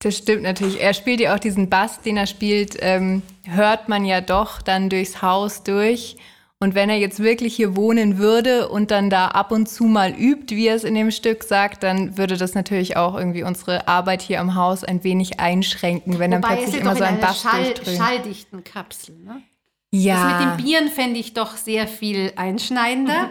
das 0.00 0.18
stimmt 0.18 0.42
natürlich. 0.42 0.78
Er 0.78 0.92
spielt 0.92 1.20
ja 1.20 1.34
auch 1.34 1.38
diesen 1.38 1.70
Bass, 1.70 2.02
den 2.02 2.18
er 2.18 2.26
spielt, 2.26 2.76
ähm, 2.80 3.22
hört 3.44 3.88
man 3.88 4.04
ja 4.04 4.20
doch 4.20 4.60
dann 4.60 4.90
durchs 4.90 5.22
Haus 5.22 5.62
durch. 5.62 6.18
Und 6.58 6.74
wenn 6.74 6.88
er 6.88 6.96
jetzt 6.96 7.20
wirklich 7.20 7.54
hier 7.54 7.76
wohnen 7.76 8.16
würde 8.16 8.70
und 8.70 8.90
dann 8.90 9.10
da 9.10 9.28
ab 9.28 9.52
und 9.52 9.68
zu 9.68 9.84
mal 9.84 10.12
übt, 10.12 10.56
wie 10.56 10.68
er 10.68 10.74
es 10.74 10.84
in 10.84 10.94
dem 10.94 11.10
Stück 11.10 11.44
sagt, 11.44 11.82
dann 11.82 12.16
würde 12.16 12.38
das 12.38 12.54
natürlich 12.54 12.96
auch 12.96 13.14
irgendwie 13.14 13.42
unsere 13.42 13.88
Arbeit 13.88 14.22
hier 14.22 14.40
am 14.40 14.54
Haus 14.54 14.82
ein 14.82 15.04
wenig 15.04 15.38
einschränken, 15.38 16.18
wenn 16.18 16.32
Wobei 16.32 16.40
dann 16.48 16.56
plötzlich 16.56 16.80
immer 16.80 16.96
so 16.96 17.04
ein 17.04 17.20
Bass 17.20 17.42
Schall, 17.42 17.74
schalldichten 17.84 18.64
Kapsel. 18.64 19.16
Ne? 19.16 19.42
Ja. 19.90 20.14
Das 20.14 20.46
mit 20.46 20.60
den 20.60 20.64
Bieren 20.64 20.88
fände 20.88 21.20
ich 21.20 21.34
doch 21.34 21.58
sehr 21.58 21.86
viel 21.86 22.32
einschneidender. 22.36 23.28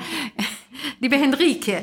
Liebe 1.00 1.16
Henrike, 1.16 1.82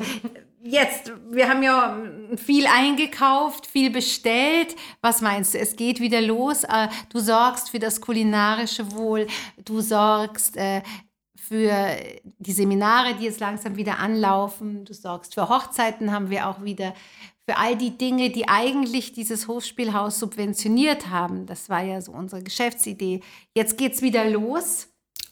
jetzt, 0.63 1.11
wir 1.29 1.49
haben 1.49 1.61
ja 1.61 1.97
viel 2.37 2.67
eingekauft, 2.67 3.67
viel 3.67 3.89
bestellt. 3.89 4.77
Was 5.01 5.19
meinst 5.19 5.55
du? 5.55 5.59
Es 5.59 5.75
geht 5.75 5.99
wieder 5.99 6.21
los. 6.21 6.63
Äh, 6.63 6.87
du 7.09 7.19
sorgst 7.19 7.69
für 7.71 7.79
das 7.79 7.99
kulinarische 7.99 8.93
Wohl. 8.93 9.27
Du 9.65 9.81
sorgst 9.81 10.55
äh, 10.55 10.81
für 11.47 11.97
die 12.39 12.53
Seminare, 12.53 13.15
die 13.15 13.25
jetzt 13.25 13.39
langsam 13.39 13.75
wieder 13.75 13.99
anlaufen. 13.99 14.85
Du 14.85 14.93
sorgst 14.93 15.33
für 15.33 15.49
Hochzeiten, 15.49 16.11
haben 16.11 16.29
wir 16.29 16.47
auch 16.47 16.63
wieder. 16.63 16.93
Für 17.45 17.57
all 17.57 17.75
die 17.75 17.97
Dinge, 17.97 18.29
die 18.29 18.47
eigentlich 18.47 19.11
dieses 19.11 19.49
Hofspielhaus 19.49 20.17
subventioniert 20.19 21.09
haben. 21.09 21.45
Das 21.45 21.67
war 21.67 21.83
ja 21.83 21.99
so 21.99 22.13
unsere 22.13 22.41
Geschäftsidee. 22.41 23.19
Jetzt 23.53 23.77
geht 23.77 23.93
es 23.93 24.01
wieder 24.01 24.29
los. 24.29 24.87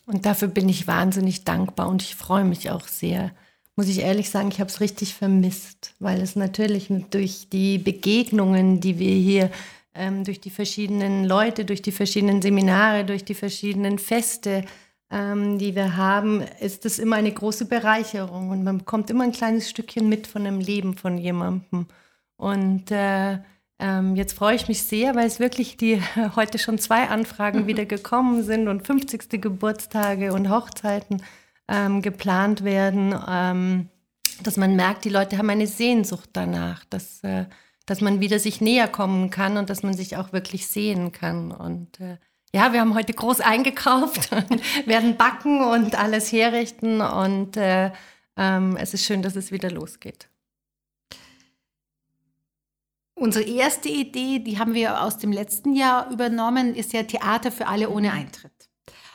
Und 0.05 0.25
dafür 0.25 0.49
bin 0.49 0.67
ich 0.67 0.87
wahnsinnig 0.87 1.45
dankbar 1.45 1.87
und 1.87 2.01
ich 2.01 2.15
freue 2.15 2.43
mich 2.43 2.69
auch 2.69 2.87
sehr. 2.87 3.31
Muss 3.77 3.87
ich 3.87 3.99
ehrlich 3.99 4.29
sagen, 4.29 4.49
ich 4.49 4.59
habe 4.59 4.69
es 4.69 4.81
richtig 4.81 5.13
vermisst, 5.13 5.95
weil 5.99 6.19
es 6.19 6.35
natürlich 6.35 6.89
durch 7.11 7.47
die 7.49 7.77
Begegnungen, 7.77 8.81
die 8.81 8.99
wir 8.99 9.15
hier 9.15 9.49
ähm, 9.95 10.25
durch 10.25 10.41
die 10.41 10.49
verschiedenen 10.49 11.23
Leute, 11.23 11.63
durch 11.63 11.81
die 11.81 11.93
verschiedenen 11.93 12.41
Seminare, 12.41 13.05
durch 13.05 13.23
die 13.23 13.33
verschiedenen 13.33 13.99
Feste, 13.99 14.65
ähm, 15.11 15.59
die 15.59 15.75
wir 15.75 15.97
haben, 15.97 16.41
ist 16.61 16.85
es 16.85 16.97
immer 16.97 17.17
eine 17.17 17.31
große 17.31 17.65
Bereicherung 17.65 18.49
und 18.49 18.63
man 18.63 18.79
bekommt 18.79 19.09
immer 19.09 19.25
ein 19.25 19.33
kleines 19.33 19.69
Stückchen 19.69 20.07
mit 20.07 20.25
von 20.25 20.45
dem 20.45 20.59
Leben 20.59 20.95
von 20.95 21.17
jemandem. 21.17 21.87
Und 22.37 22.91
äh, 22.91 23.39
ähm, 23.77 24.15
jetzt 24.15 24.33
freue 24.33 24.55
ich 24.55 24.67
mich 24.67 24.83
sehr, 24.83 25.15
weil 25.15 25.27
es 25.27 25.39
wirklich 25.39 25.75
die 25.75 26.01
heute 26.35 26.59
schon 26.59 26.77
zwei 26.77 27.09
Anfragen 27.09 27.67
wieder 27.67 27.85
gekommen 27.97 28.43
sind 28.43 28.67
und 28.67 28.87
50. 28.87 29.41
Geburtstage 29.41 30.33
und 30.33 30.49
Hochzeiten 30.49 31.21
ähm, 31.67 32.01
geplant 32.01 32.63
werden, 32.63 33.13
ähm, 33.27 33.89
dass 34.43 34.55
man 34.55 34.75
merkt, 34.75 35.03
die 35.03 35.09
Leute 35.09 35.37
haben 35.37 35.49
eine 35.49 35.67
Sehnsucht 35.67 36.29
danach, 36.33 36.85
dass, 36.85 37.23
äh, 37.23 37.45
dass 37.85 38.01
man 38.01 38.21
wieder 38.21 38.39
sich 38.39 38.61
näher 38.61 38.87
kommen 38.87 39.29
kann 39.29 39.57
und 39.57 39.69
dass 39.69 39.83
man 39.83 39.93
sich 39.93 40.15
auch 40.15 40.31
wirklich 40.31 40.67
sehen 40.67 41.11
kann. 41.11 41.51
Und 41.51 41.99
äh, 41.99 42.17
ja, 42.53 42.73
wir 42.73 42.81
haben 42.81 42.95
heute 42.95 43.13
groß 43.13 43.39
eingekauft 43.39 44.31
und 44.49 44.87
werden 44.87 45.17
backen 45.17 45.63
und 45.63 45.97
alles 45.97 46.31
herrichten 46.31 47.01
und 47.01 47.57
äh, 47.57 47.91
ähm, 48.37 48.77
es 48.77 48.93
ist 48.93 49.05
schön, 49.05 49.21
dass 49.21 49.35
es 49.35 49.51
wieder 49.51 49.71
losgeht. 49.71 50.29
Unsere 53.13 53.45
erste 53.45 53.89
Idee, 53.89 54.39
die 54.39 54.57
haben 54.57 54.73
wir 54.73 55.03
aus 55.03 55.17
dem 55.17 55.31
letzten 55.31 55.75
Jahr 55.75 56.09
übernommen, 56.09 56.73
ist 56.73 56.91
ja 56.91 57.03
Theater 57.03 57.51
für 57.51 57.67
alle 57.67 57.89
ohne 57.89 58.11
Eintritt. 58.11 58.51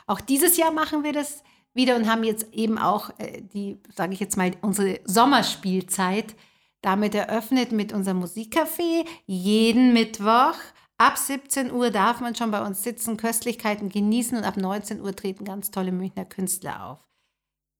Auch 0.05 0.21
dieses 0.21 0.55
Jahr 0.55 0.71
machen 0.71 1.03
wir 1.03 1.11
das 1.11 1.43
wieder 1.73 1.95
und 1.95 2.09
haben 2.09 2.23
jetzt 2.23 2.53
eben 2.53 2.77
auch 2.77 3.09
äh, 3.19 3.41
die, 3.41 3.79
sage 3.93 4.13
ich 4.13 4.19
jetzt 4.19 4.37
mal, 4.37 4.51
unsere 4.61 4.99
Sommerspielzeit 5.03 6.35
damit 6.81 7.15
eröffnet 7.15 7.71
mit 7.71 7.91
unserem 7.91 8.23
Musikcafé 8.23 9.05
jeden 9.25 9.93
Mittwoch 9.93 10.55
Ab 10.97 11.17
17 11.17 11.71
Uhr 11.71 11.91
darf 11.91 12.21
man 12.21 12.35
schon 12.35 12.49
bei 12.49 12.65
uns 12.65 12.81
sitzen, 12.81 13.17
Köstlichkeiten 13.17 13.89
genießen 13.89 14.37
und 14.37 14.43
ab 14.43 14.57
19 14.57 14.99
Uhr 15.01 15.15
treten 15.15 15.45
ganz 15.45 15.69
tolle 15.69 15.91
Münchner 15.91 16.25
Künstler 16.25 16.85
auf. 16.85 16.99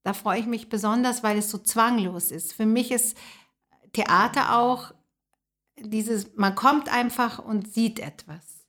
Da 0.04 0.14
freue 0.14 0.40
ich 0.40 0.46
mich 0.46 0.70
besonders, 0.70 1.24
weil 1.24 1.38
es 1.40 1.50
so 1.50 1.58
zwanglos 1.58 2.32
ist. 2.32 2.54
Für 2.54 2.68
mich 2.68 2.92
ist 2.92 3.18
Theater 3.94 4.58
auch 4.58 4.94
dieses, 5.80 6.36
man 6.36 6.56
kommt 6.56 6.94
einfach 6.94 7.40
und 7.40 7.74
sieht 7.74 8.00
etwas. 8.00 8.66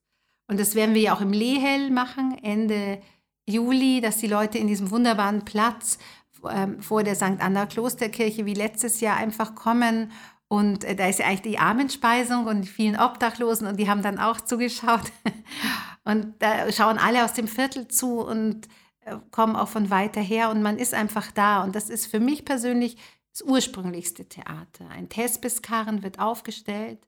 Und 0.47 0.59
das 0.59 0.75
werden 0.75 0.95
wir 0.95 1.03
ja 1.03 1.15
auch 1.15 1.21
im 1.21 1.33
Lehel 1.33 1.91
machen, 1.91 2.37
Ende 2.43 3.03
Juli, 3.47 4.01
dass 4.01 4.17
die 4.17 4.27
Leute 4.27 4.59
in 4.59 4.67
diesem 4.67 4.91
wunderbaren 4.91 5.45
Platz 5.45 5.99
ähm, 6.49 6.81
vor 6.83 7.05
der 7.05 7.15
St. 7.15 7.41
Anna 7.41 7.67
Klosterkirche 7.67 8.47
wie 8.47 8.55
letztes 8.55 9.01
Jahr 9.01 9.17
einfach 9.17 9.55
kommen 9.55 10.11
und 10.49 10.85
äh, 10.85 10.97
da 10.97 11.07
ist 11.07 11.19
ja 11.19 11.27
eigentlich 11.27 11.43
die 11.43 11.59
Armenspeisung 11.59 12.47
und 12.47 12.63
die 12.63 12.69
vielen 12.69 12.99
Obdachlosen 12.99 13.67
und 13.67 13.79
die 13.79 13.89
haben 13.89 14.03
dann 14.03 14.19
auch 14.19 14.41
zugeschaut. 14.41 15.13
Und 16.05 16.37
da 16.39 16.73
schauen 16.73 16.97
alle 16.97 17.23
aus 17.23 17.35
dem 17.35 17.47
Viertel 17.47 17.87
zu 17.87 18.21
und 18.21 18.67
äh, 19.05 19.17
kommen 19.31 19.57
auch 19.57 19.69
von 19.69 19.91
weiter 19.91 20.23
her 20.23 20.49
und 20.49 20.63
man 20.63 20.79
ist 20.79 20.95
einfach 20.95 21.31
da. 21.33 21.63
Und 21.63 21.77
das 21.77 21.91
ist 21.91 22.07
für 22.07 22.19
mich 22.19 22.47
persönlich 22.47 22.97
das 23.31 23.43
ursprünglichste 23.43 24.27
Theater. 24.27 24.89
Ein 24.89 25.11
Thespeskarren 25.11 26.03
wird 26.03 26.19
aufgestellt, 26.19 27.07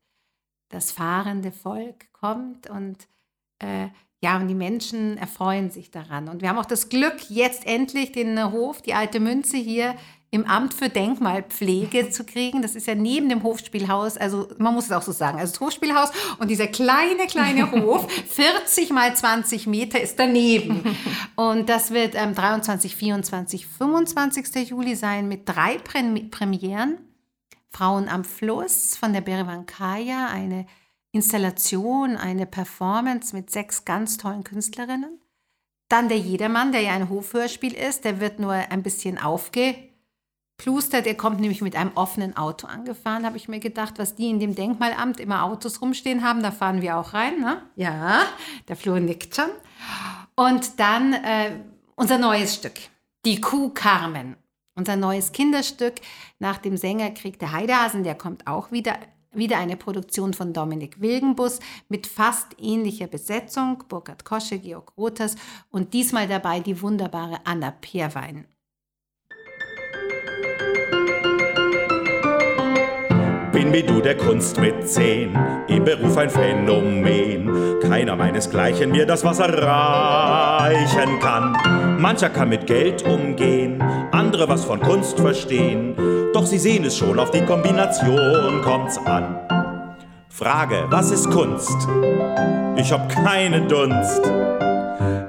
das 0.69 0.93
fahrende 0.93 1.51
Volk 1.51 2.13
kommt 2.13 2.69
und 2.69 3.09
äh, 3.61 3.89
ja, 4.23 4.37
und 4.37 4.49
die 4.49 4.55
Menschen 4.55 5.17
erfreuen 5.17 5.71
sich 5.71 5.91
daran. 5.91 6.29
Und 6.29 6.43
wir 6.43 6.51
haben 6.51 6.59
auch 6.59 6.67
das 6.67 6.91
Glück, 6.91 7.31
jetzt 7.31 7.67
endlich 7.67 8.13
den 8.13 8.53
Hof, 8.53 8.83
die 8.83 8.93
alte 8.93 9.19
Münze 9.19 9.57
hier 9.57 9.95
im 10.31 10.45
Amt 10.45 10.75
für 10.75 10.89
Denkmalpflege 10.89 12.11
zu 12.11 12.25
kriegen. 12.25 12.63
Das 12.63 12.75
ist 12.75 12.87
ja 12.87 12.95
neben 12.95 13.29
dem 13.29 13.43
Hofspielhaus, 13.43 14.17
also 14.17 14.49
man 14.59 14.75
muss 14.75 14.87
es 14.87 14.93
auch 14.93 15.03
so 15.03 15.13
sagen, 15.13 15.39
also 15.39 15.53
das 15.53 15.61
Hofspielhaus 15.61 16.11
und 16.39 16.49
dieser 16.49 16.67
kleine, 16.67 17.27
kleine 17.27 17.71
Hof, 17.73 18.07
40 18.11 18.91
mal 18.91 19.17
20 19.17 19.67
Meter 19.67 20.01
ist 20.01 20.19
daneben. 20.19 20.97
Und 21.37 21.69
das 21.71 21.91
wird 21.91 22.15
ähm, 22.15 22.35
23, 22.35 22.95
24, 22.95 23.67
25. 23.67 24.69
Juli 24.69 24.95
sein 24.95 25.27
mit 25.27 25.49
drei 25.49 25.79
Premieren. 25.79 26.99
Frauen 27.71 28.09
am 28.09 28.25
Fluss 28.25 28.97
von 28.97 29.13
der 29.13 29.23
Berevankaya, 29.23 30.27
eine 30.27 30.67
Installation, 31.13 32.17
eine 32.17 32.47
Performance 32.47 33.35
mit 33.35 33.51
sechs 33.51 33.85
ganz 33.85 34.17
tollen 34.17 34.45
Künstlerinnen. 34.45 35.21
Dann 35.89 36.09
der 36.09 36.19
Jedermann, 36.19 36.73
der 36.73 36.83
ja 36.83 36.93
ein 36.93 37.09
Hofhörspiel 37.09 37.75
ist, 37.75 38.05
der 38.05 38.21
wird 38.21 38.39
nur 38.39 38.53
ein 38.53 38.83
bisschen 38.83 39.19
aufge 39.19 39.75
Pluster, 40.61 41.01
der 41.01 41.17
kommt 41.17 41.41
nämlich 41.41 41.63
mit 41.63 41.75
einem 41.75 41.93
offenen 41.95 42.37
Auto 42.37 42.67
angefahren, 42.67 43.25
habe 43.25 43.39
ich 43.39 43.49
mir 43.49 43.61
gedacht, 43.61 43.95
was 43.97 44.15
die 44.15 44.29
in 44.29 44.41
dem 44.41 44.55
Denkmalamt 44.55 45.19
immer 45.19 45.45
Autos 45.45 45.81
rumstehen 45.81 46.23
haben, 46.23 46.43
da 46.43 46.51
fahren 46.51 46.83
wir 46.83 46.99
auch 46.99 47.15
rein. 47.15 47.41
Ne? 47.41 47.63
Ja, 47.77 48.27
der 48.69 48.77
Flo 48.77 48.99
nickt 48.99 49.35
schon. 49.35 49.49
Und 50.37 50.79
dann 50.79 51.15
äh, 51.15 51.53
unser 51.95 52.19
neues 52.19 52.57
Stück, 52.57 52.75
die 53.25 53.41
Kuh 53.41 53.71
Carmen. 53.71 54.37
Unser 54.75 54.97
neues 54.97 55.33
Kinderstück 55.33 55.95
nach 56.39 56.59
dem 56.59 56.77
Sängerkrieg 56.77 57.39
der 57.39 57.53
Heidehasen, 57.53 58.05
der 58.05 58.15
kommt 58.15 58.47
auch 58.47 58.71
wieder 58.71 58.97
wieder 59.33 59.59
eine 59.59 59.77
Produktion 59.77 60.35
von 60.35 60.53
Dominik 60.53 61.01
Wilgenbus 61.01 61.61
mit 61.89 62.07
fast 62.07 62.57
ähnlicher 62.59 63.07
Besetzung, 63.07 63.85
Burkhard 63.89 64.25
Kosche, 64.25 64.59
Georg 64.59 64.93
Rothers 64.97 65.37
und 65.71 65.93
diesmal 65.95 66.27
dabei 66.29 66.61
die 66.61 66.81
wunderbare 66.83 67.41
Anna 67.45 67.71
Peerwein. 67.71 68.47
Bin 73.61 73.75
wie 73.75 73.83
du 73.83 74.01
der 74.01 74.17
Kunst 74.17 74.59
mit 74.59 74.89
zehn, 74.89 75.39
im 75.69 75.85
Beruf 75.85 76.17
ein 76.17 76.31
Phänomen. 76.31 77.79
Keiner 77.83 78.17
meinesgleichen 78.17 78.91
mir 78.91 79.05
das 79.05 79.23
Wasser 79.23 79.53
reichen 79.53 81.21
kann. 81.21 81.99
Mancher 82.01 82.31
kann 82.31 82.49
mit 82.49 82.67
Geld 82.67 83.03
umgehen, 83.07 83.85
andere 84.13 84.49
was 84.49 84.65
von 84.65 84.81
Kunst 84.81 85.21
verstehen. 85.21 85.95
Doch 86.33 86.47
sie 86.47 86.57
sehen 86.57 86.87
es 86.87 86.97
schon, 86.97 87.19
auf 87.19 87.33
die 87.33 87.45
Kombination 87.45 88.63
kommt's 88.63 88.97
an. 88.97 89.37
Frage, 90.31 90.87
was 90.89 91.11
ist 91.11 91.31
Kunst? 91.31 91.87
Ich 92.77 92.91
hab 92.91 93.11
keinen 93.11 93.69
Dunst. 93.69 94.23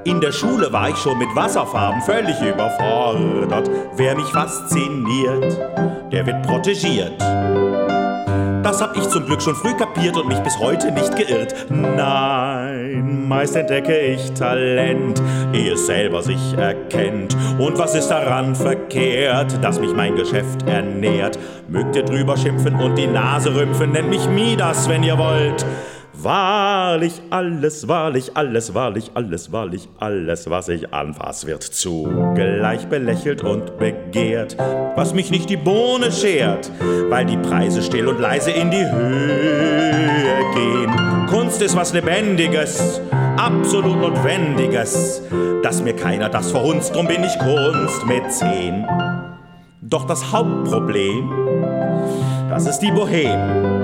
In 0.06 0.22
der 0.22 0.32
Schule 0.32 0.72
war 0.72 0.88
ich 0.88 0.96
schon 0.96 1.18
mit 1.18 1.36
Wasserfarben 1.36 2.02
völlig 2.04 2.40
überfordert. 2.42 3.70
Wer 3.98 4.16
mich 4.16 4.28
fasziniert, 4.28 5.60
der 6.14 6.26
wird 6.26 6.42
protegiert. 6.44 7.22
Das 8.64 8.80
hab 8.80 8.96
ich 8.96 9.10
zum 9.10 9.26
Glück 9.26 9.42
schon 9.42 9.56
früh 9.56 9.74
kapiert 9.74 10.16
und 10.18 10.28
mich 10.28 10.38
bis 10.40 10.60
heute 10.60 10.92
nicht 10.92 11.16
geirrt. 11.16 11.56
Nein, 11.70 13.28
meist 13.28 13.56
entdecke 13.56 13.98
ich 13.98 14.32
Talent, 14.34 15.20
ehe 15.52 15.74
es 15.74 15.88
selber 15.88 16.22
sich 16.22 16.56
erkennt. 16.56 17.36
Und 17.58 17.80
was 17.80 17.96
ist 17.96 18.10
daran 18.10 18.56
verkehrt, 18.56 19.64
dass 19.64 19.80
mich 19.80 19.96
mein 19.96 20.16
Geschäft 20.16 20.68
ernährt? 20.68 21.40
Mögt 21.70 21.96
ihr 21.96 22.04
drüber 22.04 22.38
schimpfen 22.38 22.76
und 22.76 22.96
die 22.98 23.08
Nase 23.08 23.56
rümpfen, 23.56 23.94
nennt 23.94 24.10
mich 24.10 24.28
Midas, 24.28 24.88
wenn 24.88 25.02
ihr 25.02 25.18
wollt. 25.18 25.66
Wahrlich, 26.24 27.20
alles, 27.32 27.88
wahrlich, 27.88 28.38
alles, 28.38 28.76
wahrlich, 28.76 29.10
alles, 29.16 29.52
wahrlich, 29.52 29.90
alles, 29.98 30.48
was 30.52 30.70
ich 30.70 30.94
anfass, 30.94 31.48
wird 31.48 31.64
zugleich 31.64 32.88
belächelt 32.88 33.44
und 33.44 33.80
begehrt, 33.80 34.56
was 34.96 35.16
mich 35.16 35.32
nicht 35.32 35.50
die 35.50 35.58
Bohne 35.58 36.12
schert, 36.12 36.72
weil 37.10 37.26
die 37.26 37.38
Preise 37.38 37.82
still 37.82 38.08
und 38.08 38.20
leise 38.20 38.52
in 38.52 38.70
die 38.70 38.86
Höhe 38.86 40.54
gehen. 40.54 41.28
Kunst 41.28 41.60
ist 41.64 41.76
was 41.76 41.92
Lebendiges, 41.92 43.02
absolut 43.38 44.00
Notwendiges, 44.00 45.24
dass 45.64 45.82
mir 45.82 45.96
keiner 45.96 46.30
das 46.30 46.52
verhunzt, 46.52 46.94
drum 46.94 47.08
bin 47.08 47.24
ich 47.24 47.36
Kunst 47.40 48.06
mit 48.06 48.32
zehn. 48.32 48.86
Doch 49.82 50.06
das 50.06 50.32
Hauptproblem, 50.32 51.32
das 52.48 52.68
ist 52.68 52.78
die 52.78 52.92
Boheme. 52.92 53.81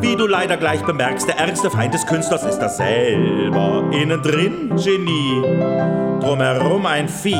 Wie 0.00 0.14
du 0.16 0.26
leider 0.26 0.56
gleich 0.56 0.82
bemerkst, 0.82 1.28
der 1.28 1.38
ärgste 1.38 1.70
Feind 1.70 1.94
des 1.94 2.06
Künstlers 2.06 2.44
ist 2.44 2.58
das 2.58 2.76
selber. 2.76 3.84
Innen 3.92 4.22
drin 4.22 4.72
Genie, 4.76 5.42
drumherum 6.20 6.86
ein 6.86 7.08
Vieh. 7.08 7.34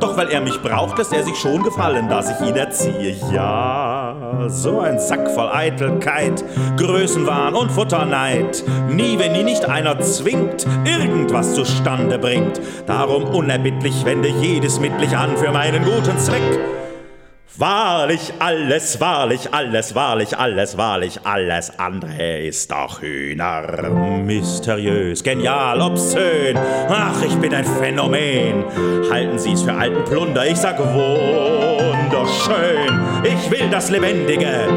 Doch 0.00 0.16
weil 0.16 0.30
er 0.30 0.40
mich 0.40 0.60
braucht, 0.62 0.96
lässt 0.96 1.12
er 1.12 1.22
sich 1.22 1.36
schon 1.36 1.62
gefallen, 1.62 2.08
dass 2.08 2.30
ich 2.30 2.48
ihn 2.48 2.56
erziehe. 2.56 3.16
Ja, 3.32 4.46
so 4.48 4.80
ein 4.80 4.98
Sack 4.98 5.30
voll 5.30 5.50
Eitelkeit, 5.52 6.42
Größenwahn 6.78 7.54
und 7.54 7.70
Futterneid. 7.70 8.64
Nie, 8.88 9.18
wenn 9.18 9.34
ihn 9.34 9.44
nicht 9.44 9.66
einer 9.66 10.00
zwingt, 10.00 10.66
irgendwas 10.84 11.54
zustande 11.54 12.18
bringt. 12.18 12.60
Darum 12.86 13.24
unerbittlich 13.24 14.04
wende 14.06 14.28
jedes 14.28 14.80
Mittlich 14.80 15.14
an 15.16 15.36
für 15.36 15.52
meinen 15.52 15.84
guten 15.84 16.18
Zweck. 16.18 16.79
Wahrlich, 17.56 18.32
alles, 18.38 19.00
wahrlich, 19.00 19.52
alles, 19.52 19.94
wahrlich, 19.94 20.38
alles, 20.38 20.76
wahrlich, 20.78 21.18
alles 21.24 21.78
andere 21.78 22.38
ist 22.38 22.70
doch 22.70 23.02
Hühner. 23.02 23.90
Mysteriös, 24.24 25.22
genial, 25.22 25.80
obszön. 25.80 26.56
Ach, 26.88 27.20
ich 27.22 27.34
bin 27.36 27.52
ein 27.52 27.64
Phänomen. 27.64 28.64
Halten 29.10 29.38
Sie's 29.38 29.62
für 29.62 29.74
alten 29.74 30.04
Plunder, 30.04 30.46
ich 30.46 30.56
sag 30.56 30.78
wunderschön. 30.78 31.30
Ich 33.24 33.50
will 33.50 33.68
das 33.68 33.90
Lebendige, 33.90 34.68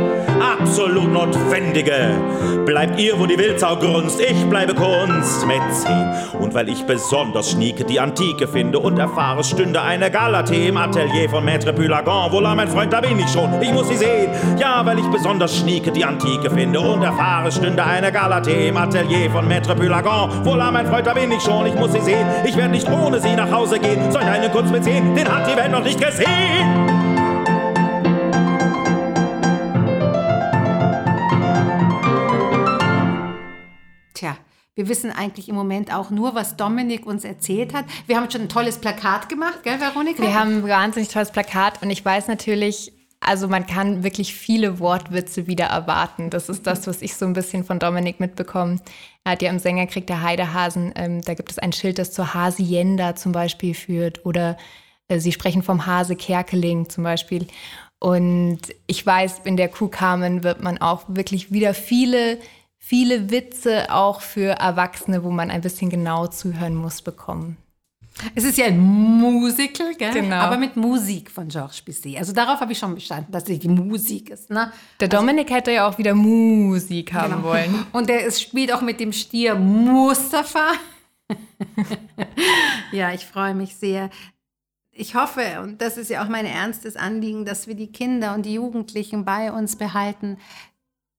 absolut 0.44 1.12
Notwendige. 1.12 2.12
Bleibt 2.66 3.00
ihr, 3.00 3.20
wo 3.20 3.26
die 3.26 3.38
Wildsau 3.38 3.76
grunzt, 3.78 4.20
ich 4.22 4.44
bleibe 4.46 4.74
Kunst. 4.74 5.46
Und 6.40 6.54
weil 6.54 6.70
ich 6.70 6.84
besonders 6.84 7.52
schnieke 7.52 7.84
die 7.84 8.00
Antike 8.00 8.48
finde 8.48 8.80
und 8.80 8.98
erfahre, 8.98 9.44
stünde 9.44 9.82
eine 9.82 10.10
Galatee 10.10 10.68
im 10.68 10.78
Atelier 10.78 11.30
von 11.30 11.46
Maître 11.46 11.72
Pulagon, 11.72 12.32
wohl 12.32 12.44
mein 12.56 12.68
Freund, 12.68 12.92
da 12.92 13.02
bin 13.02 13.20
ich 13.20 13.30
schon, 13.30 13.62
ich 13.62 13.72
muss 13.72 13.88
sie 13.90 13.98
sehen. 13.98 14.30
Ja, 14.58 14.86
weil 14.86 15.00
ich 15.00 15.06
besonders 15.08 15.58
schnieke 15.58 15.92
die 15.92 16.06
Antike 16.06 16.50
finde 16.50 16.80
und 16.80 17.04
erfahre, 17.04 17.52
stünde 17.52 17.84
eine 17.84 18.12
Galatee 18.12 18.70
im 18.70 18.78
Atelier 18.78 19.30
von 19.32 19.48
Maître 19.48 19.76
Pulagon. 19.76 20.30
Voilà, 20.44 20.72
mein 20.72 20.88
Freund, 20.88 21.08
da 21.08 21.14
bin 21.14 21.32
ich 21.32 21.42
schon, 21.42 21.66
ich 21.66 21.76
muss 21.76 21.92
sie 21.94 22.02
sehen. 22.02 22.28
Ich 22.46 22.56
werde 22.56 22.72
nicht 22.72 22.90
ohne 22.90 23.20
sie 23.20 23.36
nach 23.36 23.52
Hause 23.52 23.80
gehen. 23.80 24.12
Solch 24.12 24.26
eine 24.26 24.50
Kunst 24.50 24.72
mit 24.72 24.84
sehen, 24.84 25.16
den 25.16 25.28
hat 25.28 25.50
die 25.52 25.58
Welt 25.58 25.72
noch 25.72 25.84
nicht 25.84 26.00
gesehen. 26.00 27.03
Wir 34.76 34.90
wissen 34.90 35.12
eigentlich 35.12 35.50
im 35.50 35.56
Moment 35.56 35.94
auch 35.94 36.10
nur, 36.10 36.34
was 36.34 36.58
Dominik 36.58 37.06
uns 37.06 37.24
erzählt 37.24 37.74
hat. 37.74 37.86
Wir 38.08 38.18
haben 38.18 38.30
schon 38.32 38.42
ein 38.42 38.50
tolles 38.50 38.80
Plakat 38.80 39.30
gemacht, 39.30 39.60
gell, 39.64 39.80
Veronika? 39.80 40.22
Wir 40.22 40.34
haben 40.34 40.58
ein 40.58 40.68
wahnsinnig 40.68 41.10
tolles 41.10 41.32
Plakat 41.32 41.82
und 41.84 41.92
ich 41.92 42.04
weiß 42.04 42.28
natürlich, 42.28 42.92
also 43.20 43.48
man 43.48 43.68
kann 43.68 44.04
wirklich 44.04 44.34
viele 44.34 44.80
Wortwitze 44.80 45.48
wieder 45.48 45.66
erwarten. 45.66 46.30
Das 46.30 46.50
ist 46.50 46.66
das, 46.66 46.88
was 46.88 47.02
ich 47.02 47.16
so 47.16 47.26
ein 47.26 47.34
bisschen 47.34 47.64
von 47.64 47.80
Dominik 47.80 48.20
mitbekomme. 48.20 48.80
Er 49.24 49.34
hat 49.34 49.42
ja 49.42 49.50
im 49.50 49.60
Sängerkrieg 49.60 50.08
der 50.08 50.22
Heidehasen, 50.22 50.92
ähm, 50.96 51.22
da 51.22 51.34
gibt 51.36 51.52
es 51.52 51.60
ein 51.60 51.72
Schild, 51.72 52.00
das 52.00 52.12
zur 52.12 52.34
Hasienda 52.34 53.16
zum 53.16 53.32
Beispiel 53.32 53.76
führt. 53.76 54.26
Oder 54.26 54.58
äh, 55.08 55.20
sie 55.20 55.32
sprechen 55.32 55.64
vom 55.64 55.86
Hase 55.86 56.16
Kerkeling 56.16 56.90
zum 56.90 57.04
Beispiel. 57.04 57.48
Und 58.00 58.60
ich 58.88 59.06
weiß, 59.06 59.42
in 59.46 59.56
der 59.56 59.70
Kuh 59.70 59.88
Carmen 59.88 60.44
wird 60.44 60.62
man 60.62 60.80
auch 60.80 61.04
wirklich 61.08 61.54
wieder 61.54 61.74
viele 61.74 62.40
viele 62.86 63.32
Witze 63.32 63.94
auch 63.94 64.20
für 64.20 64.60
Erwachsene, 64.60 65.24
wo 65.24 65.32
man 65.32 65.50
ein 65.50 65.62
bisschen 65.62 65.90
genau 65.90 66.28
zuhören 66.28 66.76
muss, 66.76 67.02
bekommen. 67.02 67.56
Es 68.36 68.44
ist 68.44 68.58
ja 68.58 68.66
ein 68.66 68.78
Musical, 68.78 69.96
gell? 69.96 70.12
Genau. 70.12 70.36
aber 70.36 70.58
mit 70.58 70.76
Musik 70.76 71.32
von 71.32 71.48
Georges 71.48 71.82
Bizet. 71.82 72.18
Also 72.18 72.34
darauf 72.34 72.60
habe 72.60 72.74
ich 72.74 72.78
schon 72.78 72.94
bestanden, 72.94 73.32
dass 73.32 73.48
es 73.48 73.58
die 73.58 73.70
Musik 73.70 74.30
ist. 74.30 74.50
Ne? 74.50 74.72
Der 75.00 75.08
Dominik 75.08 75.50
hätte 75.50 75.72
ja 75.72 75.88
auch 75.88 75.98
wieder 75.98 76.14
Musik 76.14 77.14
haben 77.14 77.36
Genau. 77.36 77.44
wollen. 77.44 77.86
Und 77.94 78.10
der 78.10 78.26
ist, 78.26 78.42
spielt 78.42 78.72
auch 78.74 78.82
mit 78.82 79.00
dem 79.00 79.14
Stier 79.14 79.56
Mustafa. 79.56 80.74
ja, 82.92 83.14
ich 83.14 83.26
freue 83.26 83.56
mich 83.56 83.78
sehr. 83.78 84.10
Ich 84.96 85.16
hoffe, 85.16 85.42
und 85.64 85.82
das 85.82 85.98
ist 85.98 86.12
ja 86.12 86.24
auch 86.24 86.30
mein 86.30 86.46
ernstes 86.46 86.96
Anliegen, 86.96 87.46
dass 87.46 87.66
wir 87.66 87.74
die 87.74 87.92
Kinder 87.92 88.36
und 88.36 88.46
die 88.46 88.54
Jugendlichen 88.54 89.26
bei 89.26 89.52
uns 89.52 89.76
behalten, 89.76 90.38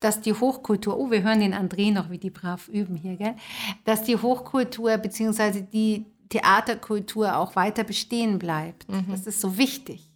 dass 0.05 0.21
die 0.21 0.35
Hochkultur, 0.35 0.99
oh, 0.99 1.11
wir 1.11 1.23
hören 1.23 1.41
den 1.41 1.55
André 1.55 1.93
noch, 1.93 2.11
wie 2.11 2.19
die 2.19 2.31
brav 2.31 2.69
üben 2.69 2.95
hier, 2.95 3.17
gell? 3.17 3.37
dass 3.85 4.03
die 4.03 4.17
Hochkultur 4.17 4.99
bzw. 4.99 5.63
die 5.63 6.05
Theaterkultur 6.29 7.37
auch 7.37 7.57
weiter 7.57 7.85
bestehen 7.85 8.39
bleibt. 8.39 8.87
Das 9.09 9.27
ist 9.27 9.41
so 9.41 9.57
wichtig. 9.57 10.11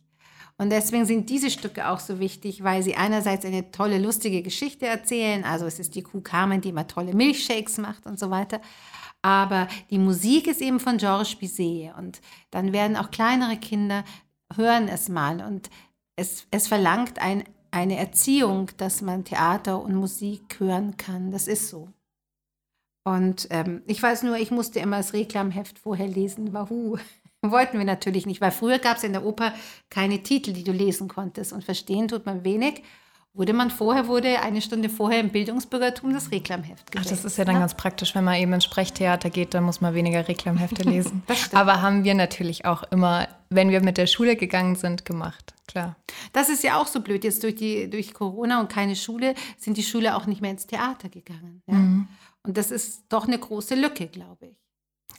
Und 0.59 0.70
deswegen 0.70 1.07
sind 1.07 1.31
diese 1.31 1.51
Stücke 1.51 1.88
auch 1.88 2.01
so 2.01 2.18
wichtig, 2.18 2.64
weil 2.64 2.83
sie 2.83 2.96
einerseits 2.96 3.44
eine 3.44 3.70
tolle, 3.70 3.98
lustige 3.98 4.42
Geschichte 4.42 4.87
erzählen. 4.87 5.44
Also 5.44 5.66
es 5.66 5.79
ist 5.79 5.94
die 5.94 6.03
Kuh 6.03 6.20
Carmen, 6.20 6.61
die 6.61 6.70
immer 6.70 6.88
tolle 6.88 7.14
Milchshakes 7.14 7.79
macht 7.79 8.07
und 8.07 8.18
so 8.18 8.31
weiter. 8.31 8.61
Aber 9.22 9.68
die 9.90 9.98
Musik 9.98 10.48
ist 10.48 10.61
eben 10.61 10.81
von 10.81 10.98
Georges 10.98 11.37
Bizet. 11.37 11.92
Und 11.96 12.20
dann 12.51 12.72
werden 12.72 12.96
auch 12.96 13.12
kleinere 13.12 13.57
Kinder 13.57 14.05
hören 14.57 14.88
es 14.88 15.09
mal. 15.09 15.40
Und 15.40 15.70
es, 16.16 16.46
es 16.51 16.66
verlangt 16.66 17.20
ein, 17.20 17.44
eine 17.70 17.96
Erziehung, 17.96 18.70
dass 18.76 19.02
man 19.02 19.24
Theater 19.24 19.81
und 19.83 19.94
Musik 19.94 20.59
hören 20.59 20.96
kann. 20.96 21.31
Das 21.31 21.48
ist 21.48 21.68
so. 21.68 21.88
Und 23.04 23.48
ähm, 23.50 23.83
ich 23.87 24.02
weiß 24.02 24.22
nur, 24.22 24.37
ich 24.37 24.50
musste 24.50 24.81
immer 24.81 24.98
das 24.98 25.12
Reklamheft 25.12 25.78
vorher 25.78 26.09
lesen. 26.09 26.52
Wahoo. 26.52 26.98
Wollten 27.42 27.78
wir 27.78 27.85
natürlich 27.85 28.26
nicht, 28.26 28.40
weil 28.40 28.50
früher 28.50 28.78
gab 28.78 28.96
es 28.96 29.04
in 29.04 29.12
der 29.12 29.24
Oper 29.24 29.54
keine 29.90 30.22
Titel, 30.22 30.52
die 30.52 30.64
du 30.64 30.72
lesen 30.72 31.09
konntest. 31.09 31.52
Und 31.52 31.64
verstehen 31.64 32.09
tut 32.09 32.26
man 32.26 32.44
wenig. 32.44 32.83
Wurde 33.38 33.53
man 33.53 33.70
vorher, 33.70 34.09
wurde 34.09 34.40
eine 34.40 34.61
Stunde 34.61 34.88
vorher 34.88 35.20
im 35.20 35.29
Bildungsbürgertum 35.29 36.12
das 36.12 36.33
Reklamheft 36.33 36.87
Ach, 36.88 36.90
gewählt. 36.90 37.12
das 37.12 37.24
ist 37.24 37.38
ja 37.38 37.44
dann 37.44 37.61
ganz 37.61 37.74
praktisch, 37.74 38.12
wenn 38.16 38.24
man 38.24 38.35
eben 38.35 38.53
ins 38.53 38.64
Sprechtheater 38.64 39.31
geht, 39.31 39.55
dann 39.55 39.62
muss 39.62 39.81
man 39.81 39.94
weniger 39.94 40.27
Reklamhefte 40.27 40.83
lesen. 40.90 41.22
Aber 41.53 41.81
haben 41.81 42.03
wir 42.03 42.14
natürlich 42.14 42.64
auch 42.64 42.83
immer, 42.90 43.29
wenn 43.48 43.70
wir 43.70 43.81
mit 43.81 43.96
der 43.96 44.09
Schule 44.09 44.35
gegangen 44.35 44.74
sind, 44.74 45.05
gemacht. 45.05 45.55
Klar. 45.68 45.94
Das 46.33 46.48
ist 46.48 46.64
ja 46.64 46.81
auch 46.81 46.88
so 46.88 47.01
blöd. 47.01 47.22
Jetzt 47.22 47.44
durch, 47.44 47.55
die, 47.55 47.88
durch 47.88 48.12
Corona 48.12 48.59
und 48.59 48.70
keine 48.70 48.96
Schule 48.96 49.37
sind 49.57 49.77
die 49.77 49.85
Schüler 49.85 50.16
auch 50.16 50.27
nicht 50.27 50.40
mehr 50.40 50.51
ins 50.51 50.66
Theater 50.66 51.09
gegangen. 51.09 51.62
Ja? 51.68 51.77
Und 52.42 52.57
das 52.57 52.72
ist 52.72 53.05
doch 53.09 53.29
eine 53.29 53.38
große 53.38 53.77
Lücke, 53.77 54.09
glaube 54.09 54.46
ich. 54.46 54.57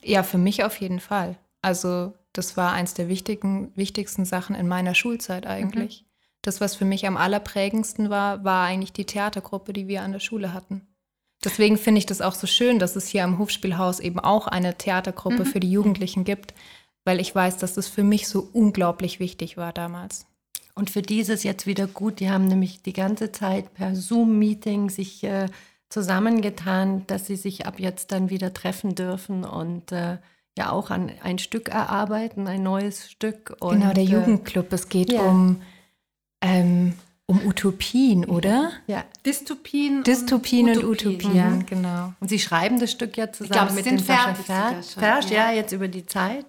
Ja, 0.04 0.24
für 0.24 0.38
mich 0.38 0.66
auf 0.66 0.76
jeden 0.82 1.00
Fall. 1.00 1.38
Also 1.62 2.14
das 2.34 2.58
war 2.58 2.74
eins 2.74 2.94
der 2.94 3.08
wichtigen, 3.08 3.72
wichtigsten 3.76 4.26
Sachen 4.26 4.56
in 4.56 4.68
meiner 4.68 4.94
Schulzeit 4.94 5.48
eigentlich. 5.48 6.02
Mhm. 6.02 6.09
Das, 6.42 6.62
was 6.62 6.76
für 6.76 6.86
mich 6.86 7.06
am 7.06 7.18
allerprägendsten 7.18 8.10
war, 8.10 8.44
war 8.44 8.66
eigentlich 8.66 8.94
die 8.94 9.06
Theatergruppe, 9.06 9.74
die 9.74 9.88
wir 9.88 10.04
an 10.04 10.14
der 10.14 10.20
Schule 10.20 10.54
hatten. 10.54 10.88
Deswegen 11.44 11.78
finde 11.78 12.00
ich 12.00 12.06
das 12.06 12.22
auch 12.22 12.34
so 12.34 12.48
schön, 12.48 12.80
dass 12.80 12.96
es 12.96 13.08
hier 13.08 13.24
am 13.24 13.38
Hofspielhaus 13.40 14.00
eben 14.00 14.20
auch 14.20 14.48
eine 14.48 14.78
Theatergruppe 14.78 15.46
mhm. 15.46 15.46
für 15.46 15.60
die 15.60 15.72
Jugendlichen 15.72 16.26
gibt, 16.26 16.54
weil 17.06 17.20
ich 17.20 17.34
weiß, 17.34 17.58
dass 17.58 17.74
das 17.74 17.88
für 17.88 18.04
mich 18.04 18.28
so 18.28 18.50
unglaublich 18.52 19.20
wichtig 19.20 19.56
war 19.56 19.72
damals. 19.72 20.26
Und 20.76 20.90
für 20.90 21.02
die 21.02 21.20
ist 21.20 21.30
es 21.30 21.44
jetzt 21.44 21.66
wieder 21.66 21.88
gut. 21.88 22.20
Die 22.20 22.30
haben 22.30 22.48
nämlich 22.48 22.82
die 22.84 22.94
ganze 22.94 23.32
Zeit 23.32 23.74
per 23.74 23.96
Zoom-Meeting 23.96 24.90
sich 24.90 25.24
äh, 25.24 25.48
zusammengetan, 25.90 27.06
dass 27.08 27.26
sie 27.26 27.36
sich 27.36 27.66
ab 27.66 27.80
jetzt 27.80 28.12
dann 28.12 28.30
wieder 28.30 28.54
treffen 28.54 28.96
dürfen 28.96 29.44
und 29.44 29.92
äh, 29.92 30.18
ja 30.58 30.72
auch 30.72 30.90
an 30.90 31.12
ein 31.24 31.40
Stück 31.40 31.70
erarbeiten, 31.70 32.48
ein 32.48 32.64
neues 32.64 33.10
Stück. 33.10 33.56
Und, 33.60 33.80
genau, 33.80 33.94
der 33.94 34.04
äh, 34.04 34.08
Jugendclub. 34.08 34.72
Es 34.72 34.90
geht 34.90 35.12
ja. 35.12 35.22
um 35.22 35.62
ähm, 36.42 36.94
um 37.26 37.46
Utopien, 37.46 38.26
oder? 38.26 38.72
Ja. 38.88 39.04
Dystopien. 39.26 40.04
Dystopien 40.04 40.70
und, 40.70 40.78
und 40.78 40.86
Utopien, 40.86 41.36
ja. 41.36 41.60
genau. 41.66 42.14
Und 42.20 42.28
Sie 42.28 42.40
schreiben 42.40 42.80
das 42.80 42.92
Stück 42.92 43.18
ja 43.18 43.32
zusammen 43.32 43.68
glaub, 43.68 43.76
mit 43.76 43.86
den 43.86 44.00
fertig 44.00 44.46
Fersch, 44.46 45.30
ja. 45.30 45.52
ja, 45.52 45.52
jetzt 45.52 45.72
über 45.72 45.88
die 45.88 46.06
Zeit. 46.06 46.46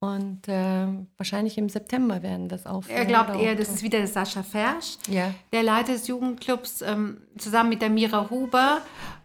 Und 0.00 0.48
äh, 0.48 0.86
wahrscheinlich 1.16 1.56
im 1.56 1.68
September 1.68 2.22
werden 2.22 2.48
das 2.48 2.66
aufhören. 2.66 2.98
Er 2.98 3.04
glaubt 3.06 3.36
eher, 3.36 3.54
das 3.54 3.68
ist 3.68 3.82
wieder 3.82 3.98
der 3.98 4.06
Sascha 4.06 4.42
Fersch, 4.42 4.96
ja. 5.08 5.34
der 5.52 5.62
Leiter 5.62 5.92
des 5.92 6.06
Jugendclubs, 6.08 6.82
ähm, 6.82 7.18
zusammen 7.38 7.70
mit 7.70 7.82
der 7.82 7.90
Mira 7.90 8.28
Huber. 8.30 8.82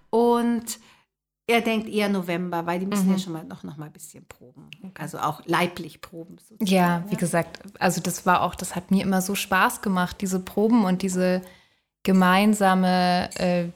Und 0.09 0.79
er 1.49 1.61
denkt 1.61 1.89
eher 1.89 2.09
November, 2.09 2.65
weil 2.67 2.79
die 2.79 2.85
müssen 2.85 3.07
mhm. 3.07 3.13
ja 3.13 3.19
schon 3.19 3.33
mal 3.33 3.43
noch, 3.43 3.63
noch 3.63 3.75
mal 3.75 3.87
ein 3.87 3.91
bisschen 3.91 4.25
proben. 4.27 4.69
Also 4.97 5.17
auch 5.17 5.41
leiblich 5.45 5.99
proben. 5.99 6.37
Sozusagen. 6.37 6.65
Ja, 6.65 7.03
wie 7.09 7.15
gesagt, 7.15 7.59
also 7.79 8.01
das 8.01 8.25
war 8.27 8.43
auch, 8.43 8.53
das 8.53 8.75
hat 8.75 8.91
mir 8.91 9.03
immer 9.03 9.21
so 9.21 9.33
Spaß 9.33 9.81
gemacht, 9.81 10.17
diese 10.21 10.39
Proben 10.39 10.85
und 10.85 11.01
diese 11.01 11.41
gemeinsame 12.03 13.29
äh, 13.35 13.69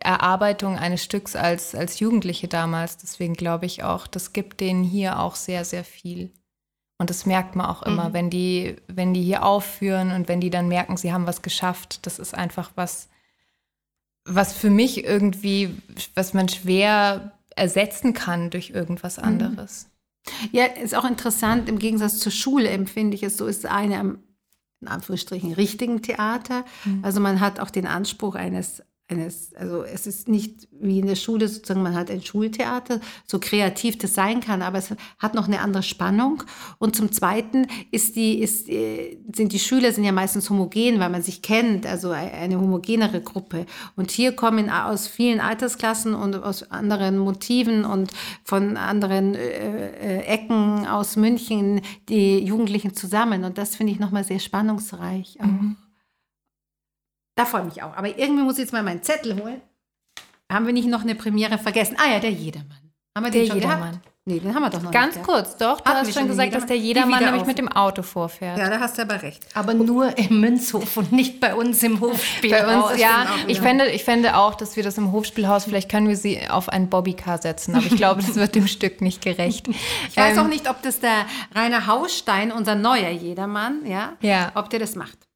Erarbeitung 0.00 0.76
eines 0.76 1.04
Stücks 1.04 1.36
als, 1.36 1.74
als 1.74 2.00
Jugendliche 2.00 2.48
damals. 2.48 2.96
Deswegen 2.96 3.34
glaube 3.34 3.66
ich 3.66 3.84
auch, 3.84 4.08
das 4.08 4.32
gibt 4.32 4.60
denen 4.60 4.82
hier 4.82 5.20
auch 5.20 5.36
sehr, 5.36 5.64
sehr 5.64 5.84
viel. 5.84 6.32
Und 6.98 7.10
das 7.10 7.26
merkt 7.26 7.54
man 7.54 7.66
auch 7.66 7.82
immer, 7.82 8.08
mhm. 8.08 8.12
wenn 8.12 8.30
die, 8.30 8.76
wenn 8.88 9.14
die 9.14 9.22
hier 9.22 9.44
aufführen 9.44 10.10
und 10.10 10.26
wenn 10.26 10.40
die 10.40 10.50
dann 10.50 10.66
merken, 10.66 10.96
sie 10.96 11.12
haben 11.12 11.28
was 11.28 11.42
geschafft. 11.42 12.04
Das 12.06 12.18
ist 12.18 12.34
einfach 12.34 12.72
was, 12.74 13.08
was 14.24 14.52
für 14.52 14.70
mich 14.70 15.04
irgendwie, 15.04 15.76
was 16.14 16.34
man 16.34 16.48
schwer 16.48 17.32
ersetzen 17.56 18.12
kann 18.12 18.50
durch 18.50 18.70
irgendwas 18.70 19.16
mhm. 19.16 19.24
anderes. 19.24 19.88
Ja, 20.52 20.64
ist 20.64 20.94
auch 20.94 21.04
interessant, 21.04 21.68
im 21.68 21.78
Gegensatz 21.78 22.18
zur 22.18 22.32
Schule 22.32 22.68
empfinde 22.68 23.14
ich 23.14 23.22
es 23.22 23.36
so, 23.36 23.46
ist 23.46 23.66
eine 23.66 24.18
in 24.80 24.88
Anführungsstrichen 24.88 25.52
richtigen 25.52 26.02
Theater. 26.02 26.64
Mhm. 26.84 27.00
Also 27.02 27.20
man 27.20 27.40
hat 27.40 27.60
auch 27.60 27.70
den 27.70 27.86
Anspruch 27.86 28.34
eines 28.34 28.82
eines, 29.10 29.54
also 29.54 29.82
es 29.82 30.06
ist 30.06 30.28
nicht 30.28 30.68
wie 30.80 30.98
in 30.98 31.06
der 31.06 31.16
Schule 31.16 31.48
sozusagen, 31.48 31.82
man 31.82 31.94
hat 31.94 32.10
ein 32.10 32.22
Schultheater, 32.22 33.00
so 33.26 33.38
kreativ 33.38 33.98
das 33.98 34.14
sein 34.14 34.40
kann, 34.40 34.62
aber 34.62 34.78
es 34.78 34.94
hat 35.18 35.34
noch 35.34 35.46
eine 35.46 35.60
andere 35.60 35.82
Spannung. 35.82 36.42
Und 36.78 36.96
zum 36.96 37.12
Zweiten 37.12 37.66
ist 37.90 38.16
die, 38.16 38.40
ist, 38.40 38.68
äh, 38.68 39.18
sind 39.34 39.52
die 39.52 39.58
Schüler 39.58 39.92
sind 39.92 40.04
ja 40.04 40.12
meistens 40.12 40.48
homogen, 40.48 41.00
weil 41.00 41.10
man 41.10 41.22
sich 41.22 41.42
kennt, 41.42 41.86
also 41.86 42.10
eine 42.10 42.58
homogenere 42.58 43.20
Gruppe. 43.20 43.66
Und 43.96 44.10
hier 44.10 44.32
kommen 44.32 44.70
aus 44.70 45.06
vielen 45.06 45.40
Altersklassen 45.40 46.14
und 46.14 46.36
aus 46.36 46.70
anderen 46.70 47.18
Motiven 47.18 47.84
und 47.84 48.12
von 48.44 48.76
anderen 48.76 49.34
äh, 49.34 50.18
äh 50.18 50.30
Ecken 50.30 50.86
aus 50.86 51.16
München 51.16 51.80
die 52.08 52.38
Jugendlichen 52.38 52.94
zusammen. 52.94 53.44
Und 53.44 53.58
das 53.58 53.76
finde 53.76 53.92
ich 53.92 53.98
nochmal 53.98 54.24
sehr 54.24 54.38
spannungsreich. 54.38 55.38
Mhm. 55.40 55.76
Da 57.36 57.44
freue 57.44 57.62
ich 57.62 57.74
mich 57.74 57.82
auch. 57.82 57.96
Aber 57.96 58.08
irgendwie 58.08 58.42
muss 58.42 58.54
ich 58.54 58.60
jetzt 58.60 58.72
mal 58.72 58.82
meinen 58.82 59.02
Zettel 59.02 59.40
holen. 59.40 59.60
Haben 60.50 60.66
wir 60.66 60.72
nicht 60.72 60.88
noch 60.88 61.02
eine 61.02 61.14
Premiere 61.14 61.58
vergessen? 61.58 61.96
Ah 61.98 62.10
ja, 62.10 62.18
der 62.18 62.32
Jedermann. 62.32 62.92
Haben 63.16 63.26
wir 63.26 63.30
der 63.30 63.42
den 63.42 63.48
schon 63.48 63.56
Jedermann. 63.56 63.90
Gehabt? 63.92 64.10
Nee, 64.26 64.38
den 64.38 64.54
haben 64.54 64.62
wir 64.62 64.70
doch 64.70 64.82
noch 64.82 64.90
Ganz 64.92 65.16
nicht 65.16 65.26
kurz, 65.26 65.56
doch. 65.56 65.80
Du 65.80 65.90
Hatten 65.90 66.06
hast 66.06 66.14
schon 66.14 66.28
gesagt, 66.28 66.54
dass 66.54 66.66
der 66.66 66.76
Jedermann 66.76 67.24
nämlich 67.24 67.46
mit 67.46 67.56
dem 67.58 67.68
Auto 67.68 68.02
vorfährt. 68.02 68.58
Ja, 68.58 68.68
da 68.68 68.78
hast 68.78 68.98
du 68.98 69.02
aber 69.02 69.22
recht. 69.22 69.42
Aber 69.54 69.72
nur 69.72 70.16
im 70.18 70.40
Münzhof 70.40 70.98
und 70.98 71.10
nicht 71.10 71.40
bei 71.40 71.54
uns 71.54 71.82
im 71.82 72.00
Hofspiel. 72.00 72.50
bei 72.50 72.76
uns, 72.76 73.00
ja. 73.00 73.26
Ich 73.48 73.60
fände, 73.60 73.88
ich 73.88 74.04
fände 74.04 74.36
auch, 74.36 74.54
dass 74.54 74.76
wir 74.76 74.82
das 74.82 74.98
im 74.98 75.10
Hofspielhaus, 75.10 75.64
vielleicht 75.64 75.90
können 75.90 76.06
wir 76.06 76.16
sie 76.16 76.48
auf 76.48 76.68
ein 76.68 76.90
Bobbycar 76.90 77.38
setzen, 77.38 77.74
aber 77.74 77.86
ich 77.86 77.96
glaube, 77.96 78.20
das 78.20 78.36
wird 78.36 78.54
dem 78.54 78.66
Stück 78.66 79.00
nicht 79.00 79.22
gerecht. 79.22 79.68
Ich 80.08 80.16
weiß 80.16 80.36
ähm, 80.36 80.44
auch 80.44 80.48
nicht, 80.48 80.68
ob 80.68 80.82
das 80.82 81.00
der 81.00 81.26
Rainer 81.54 81.86
Hausstein, 81.86 82.52
unser 82.52 82.74
neuer 82.74 83.10
Jedermann, 83.10 83.86
ja, 83.86 84.14
ja. 84.20 84.52
ob 84.54 84.70
der 84.70 84.80
das 84.80 84.94
macht. 84.94 85.29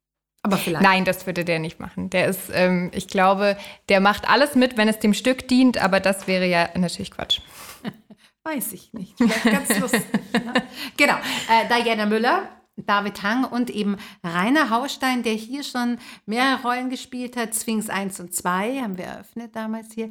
Aber 0.44 0.58
vielleicht. 0.58 0.82
Nein, 0.82 1.06
das 1.06 1.26
würde 1.26 1.42
der 1.42 1.58
nicht 1.58 1.80
machen. 1.80 2.10
Der 2.10 2.26
ist, 2.28 2.50
ähm, 2.52 2.90
ich 2.94 3.08
glaube, 3.08 3.56
der 3.88 4.00
macht 4.00 4.28
alles 4.28 4.54
mit, 4.54 4.76
wenn 4.76 4.88
es 4.88 4.98
dem 4.98 5.14
Stück 5.14 5.48
dient, 5.48 5.78
aber 5.78 6.00
das 6.00 6.26
wäre 6.26 6.46
ja 6.46 6.68
natürlich 6.74 7.10
Quatsch. 7.10 7.40
Weiß 8.44 8.74
ich 8.74 8.92
nicht. 8.92 9.14
Vielleicht 9.16 9.44
ganz 9.44 9.78
lustig. 9.78 10.04
ne? 10.34 10.52
Genau. 10.98 11.14
Äh, 11.14 11.82
Diana 11.82 12.04
Müller, 12.04 12.46
David 12.76 13.22
Hang 13.22 13.44
und 13.44 13.70
eben 13.70 13.96
Rainer 14.22 14.68
Haustein, 14.68 15.22
der 15.22 15.32
hier 15.32 15.64
schon 15.64 15.96
mehrere 16.26 16.60
Rollen 16.62 16.90
gespielt 16.90 17.38
hat. 17.38 17.54
Sphinx 17.54 17.88
1 17.88 18.20
und 18.20 18.34
2 18.34 18.82
haben 18.82 18.98
wir 18.98 19.06
eröffnet 19.06 19.56
damals 19.56 19.94
hier 19.94 20.10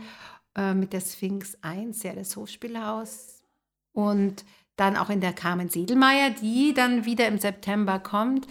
äh, 0.58 0.74
mit 0.74 0.94
der 0.94 1.02
Sphinx 1.02 1.56
1, 1.62 2.02
ja, 2.02 2.14
das 2.14 2.36
Hochspielhaus. 2.36 3.44
Und 3.92 4.44
dann 4.76 4.98
auch 4.98 5.10
in 5.10 5.22
der 5.22 5.32
Carmen 5.34 5.70
Siedelmeier, 5.70 6.32
die 6.32 6.74
dann 6.74 7.06
wieder 7.06 7.28
im 7.28 7.38
September 7.38 8.00
kommt, 8.00 8.48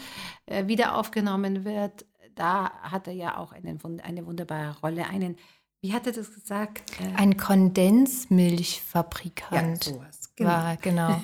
äh, 0.46 0.66
wieder 0.66 0.96
aufgenommen 0.96 1.64
wird. 1.64 2.06
Da 2.34 2.72
hat 2.82 3.06
er 3.06 3.12
ja 3.12 3.36
auch 3.36 3.52
einen, 3.52 3.78
eine 4.02 4.26
wunderbare 4.26 4.74
Rolle, 4.80 5.06
einen, 5.06 5.36
wie 5.80 5.92
hat 5.92 6.06
er 6.06 6.12
das 6.12 6.32
gesagt? 6.32 6.92
Äh, 7.00 7.12
Ein 7.16 7.36
Kondensmilchfabrikant. 7.36 9.86
Ja, 9.86 9.92
sowas. 9.92 10.32
Genau. 10.36 10.50
War, 10.50 10.76
genau. 10.76 11.20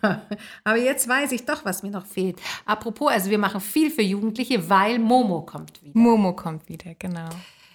Aber 0.64 0.76
jetzt 0.76 1.08
weiß 1.08 1.32
ich 1.32 1.44
doch, 1.44 1.64
was 1.64 1.82
mir 1.82 1.90
noch 1.90 2.06
fehlt. 2.06 2.40
Apropos, 2.66 3.10
also 3.10 3.30
wir 3.30 3.38
machen 3.38 3.60
viel 3.60 3.90
für 3.90 4.02
Jugendliche, 4.02 4.68
weil 4.68 5.00
Momo 5.00 5.42
kommt 5.42 5.82
wieder. 5.82 5.98
Momo 5.98 6.36
kommt 6.36 6.68
wieder, 6.68 6.94
genau 6.94 7.30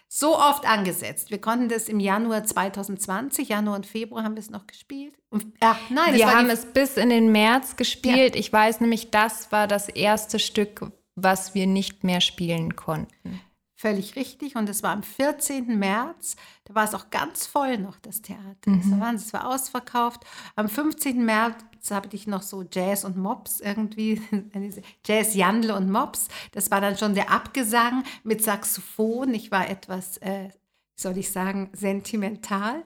so 0.08 0.38
oft 0.38 0.66
angesetzt. 0.66 1.32
Wir 1.32 1.40
konnten 1.40 1.70
das 1.70 1.90
im 1.90 2.00
Januar 2.00 2.44
2020, 2.44 3.50
Januar 3.50 3.76
und 3.76 3.86
Februar 3.86 4.24
haben 4.24 4.36
wir 4.36 4.42
es 4.42 4.50
noch 4.50 4.68
gespielt. 4.68 5.16
Und, 5.30 5.46
ach, 5.60 5.80
nein, 5.90 6.14
wir 6.14 6.34
haben 6.34 6.50
es 6.50 6.66
bis 6.66 6.98
in 6.98 7.10
den 7.10 7.32
März 7.32 7.76
gespielt. 7.76 8.36
Ja. 8.36 8.40
Ich 8.40 8.52
weiß 8.52 8.82
nämlich, 8.82 9.12
das 9.12 9.52
war 9.52 9.68
das 9.68 9.90
erste 9.90 10.40
Stück, 10.40 10.92
was 11.16 11.56
wir 11.56 11.68
nicht 11.68 12.04
mehr 12.04 12.22
spielen 12.22 12.76
konnten. 12.76 13.42
Völlig 13.78 14.16
richtig. 14.16 14.56
Und 14.56 14.70
es 14.70 14.84
war 14.84 14.92
am 14.92 15.04
14. 15.04 15.78
März. 15.78 16.38
Da 16.64 16.76
war 16.76 16.86
es 16.86 16.94
auch 16.94 17.10
ganz 17.10 17.46
voll 17.46 17.78
noch, 17.78 18.00
das 18.00 18.22
Theater. 18.22 18.70
Mhm. 18.70 19.04
Es 19.16 19.34
war 19.34 19.48
ausverkauft. 19.48 20.22
Am 20.56 20.70
15. 20.70 21.26
März 21.26 21.56
habe 21.92 22.10
ich 22.12 22.28
noch 22.28 22.42
so 22.42 22.64
Jazz 22.72 23.04
und 23.04 23.18
Mops 23.18 23.60
irgendwie, 23.60 24.22
Jazz, 25.06 25.36
Jandl 25.36 25.72
und 25.72 25.92
Mops. 25.92 26.28
Das 26.52 26.72
war 26.72 26.82
dann 26.82 26.98
schon 26.98 27.16
der 27.16 27.32
Abgesang 27.32 28.04
mit 28.24 28.44
Saxophon. 28.44 29.34
Ich 29.34 29.52
war 29.52 29.70
etwas, 29.70 30.18
äh, 30.18 30.50
soll 30.96 31.18
ich 31.18 31.32
sagen, 31.32 31.70
sentimental. 31.74 32.84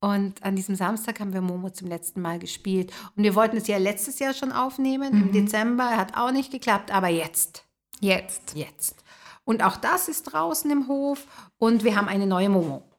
Und 0.00 0.42
an 0.42 0.56
diesem 0.56 0.74
Samstag 0.74 1.20
haben 1.20 1.34
wir 1.34 1.42
Momo 1.42 1.70
zum 1.70 1.88
letzten 1.88 2.22
Mal 2.22 2.38
gespielt. 2.38 2.90
Und 3.16 3.22
wir 3.22 3.34
wollten 3.34 3.58
es 3.58 3.66
ja 3.66 3.76
letztes 3.76 4.18
Jahr 4.18 4.32
schon 4.32 4.50
aufnehmen, 4.50 5.14
mhm. 5.14 5.22
im 5.22 5.32
Dezember. 5.32 5.96
Hat 5.96 6.16
auch 6.16 6.32
nicht 6.32 6.50
geklappt, 6.50 6.90
aber 6.90 7.08
jetzt. 7.08 7.64
Jetzt. 8.00 8.54
Jetzt. 8.54 9.04
Und 9.44 9.62
auch 9.62 9.76
das 9.76 10.08
ist 10.08 10.24
draußen 10.24 10.70
im 10.70 10.88
Hof. 10.88 11.26
Und 11.58 11.84
wir 11.84 11.96
haben 11.96 12.08
eine 12.08 12.26
neue 12.26 12.48
Momo. 12.48 12.89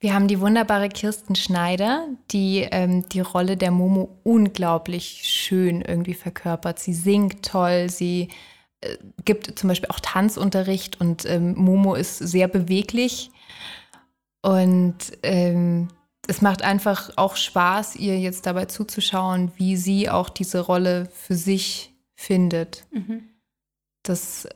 Wir 0.00 0.14
haben 0.14 0.28
die 0.28 0.40
wunderbare 0.40 0.88
Kirsten 0.88 1.36
Schneider, 1.36 2.08
die 2.30 2.66
ähm, 2.70 3.06
die 3.10 3.20
Rolle 3.20 3.58
der 3.58 3.70
Momo 3.70 4.16
unglaublich 4.22 5.22
schön 5.24 5.82
irgendwie 5.82 6.14
verkörpert. 6.14 6.78
Sie 6.78 6.94
singt 6.94 7.44
toll, 7.44 7.90
sie 7.90 8.28
äh, 8.80 8.96
gibt 9.26 9.58
zum 9.58 9.68
Beispiel 9.68 9.90
auch 9.90 10.00
Tanzunterricht 10.00 10.98
und 11.02 11.26
ähm, 11.26 11.54
Momo 11.54 11.94
ist 11.94 12.16
sehr 12.16 12.48
beweglich. 12.48 13.30
Und 14.40 14.96
ähm, 15.22 15.88
es 16.26 16.40
macht 16.40 16.62
einfach 16.62 17.10
auch 17.16 17.36
Spaß, 17.36 17.96
ihr 17.96 18.18
jetzt 18.18 18.46
dabei 18.46 18.64
zuzuschauen, 18.64 19.52
wie 19.56 19.76
sie 19.76 20.08
auch 20.08 20.30
diese 20.30 20.60
Rolle 20.60 21.10
für 21.12 21.34
sich 21.34 21.94
findet. 22.14 22.86
Mhm. 22.90 23.28
Das 24.02 24.48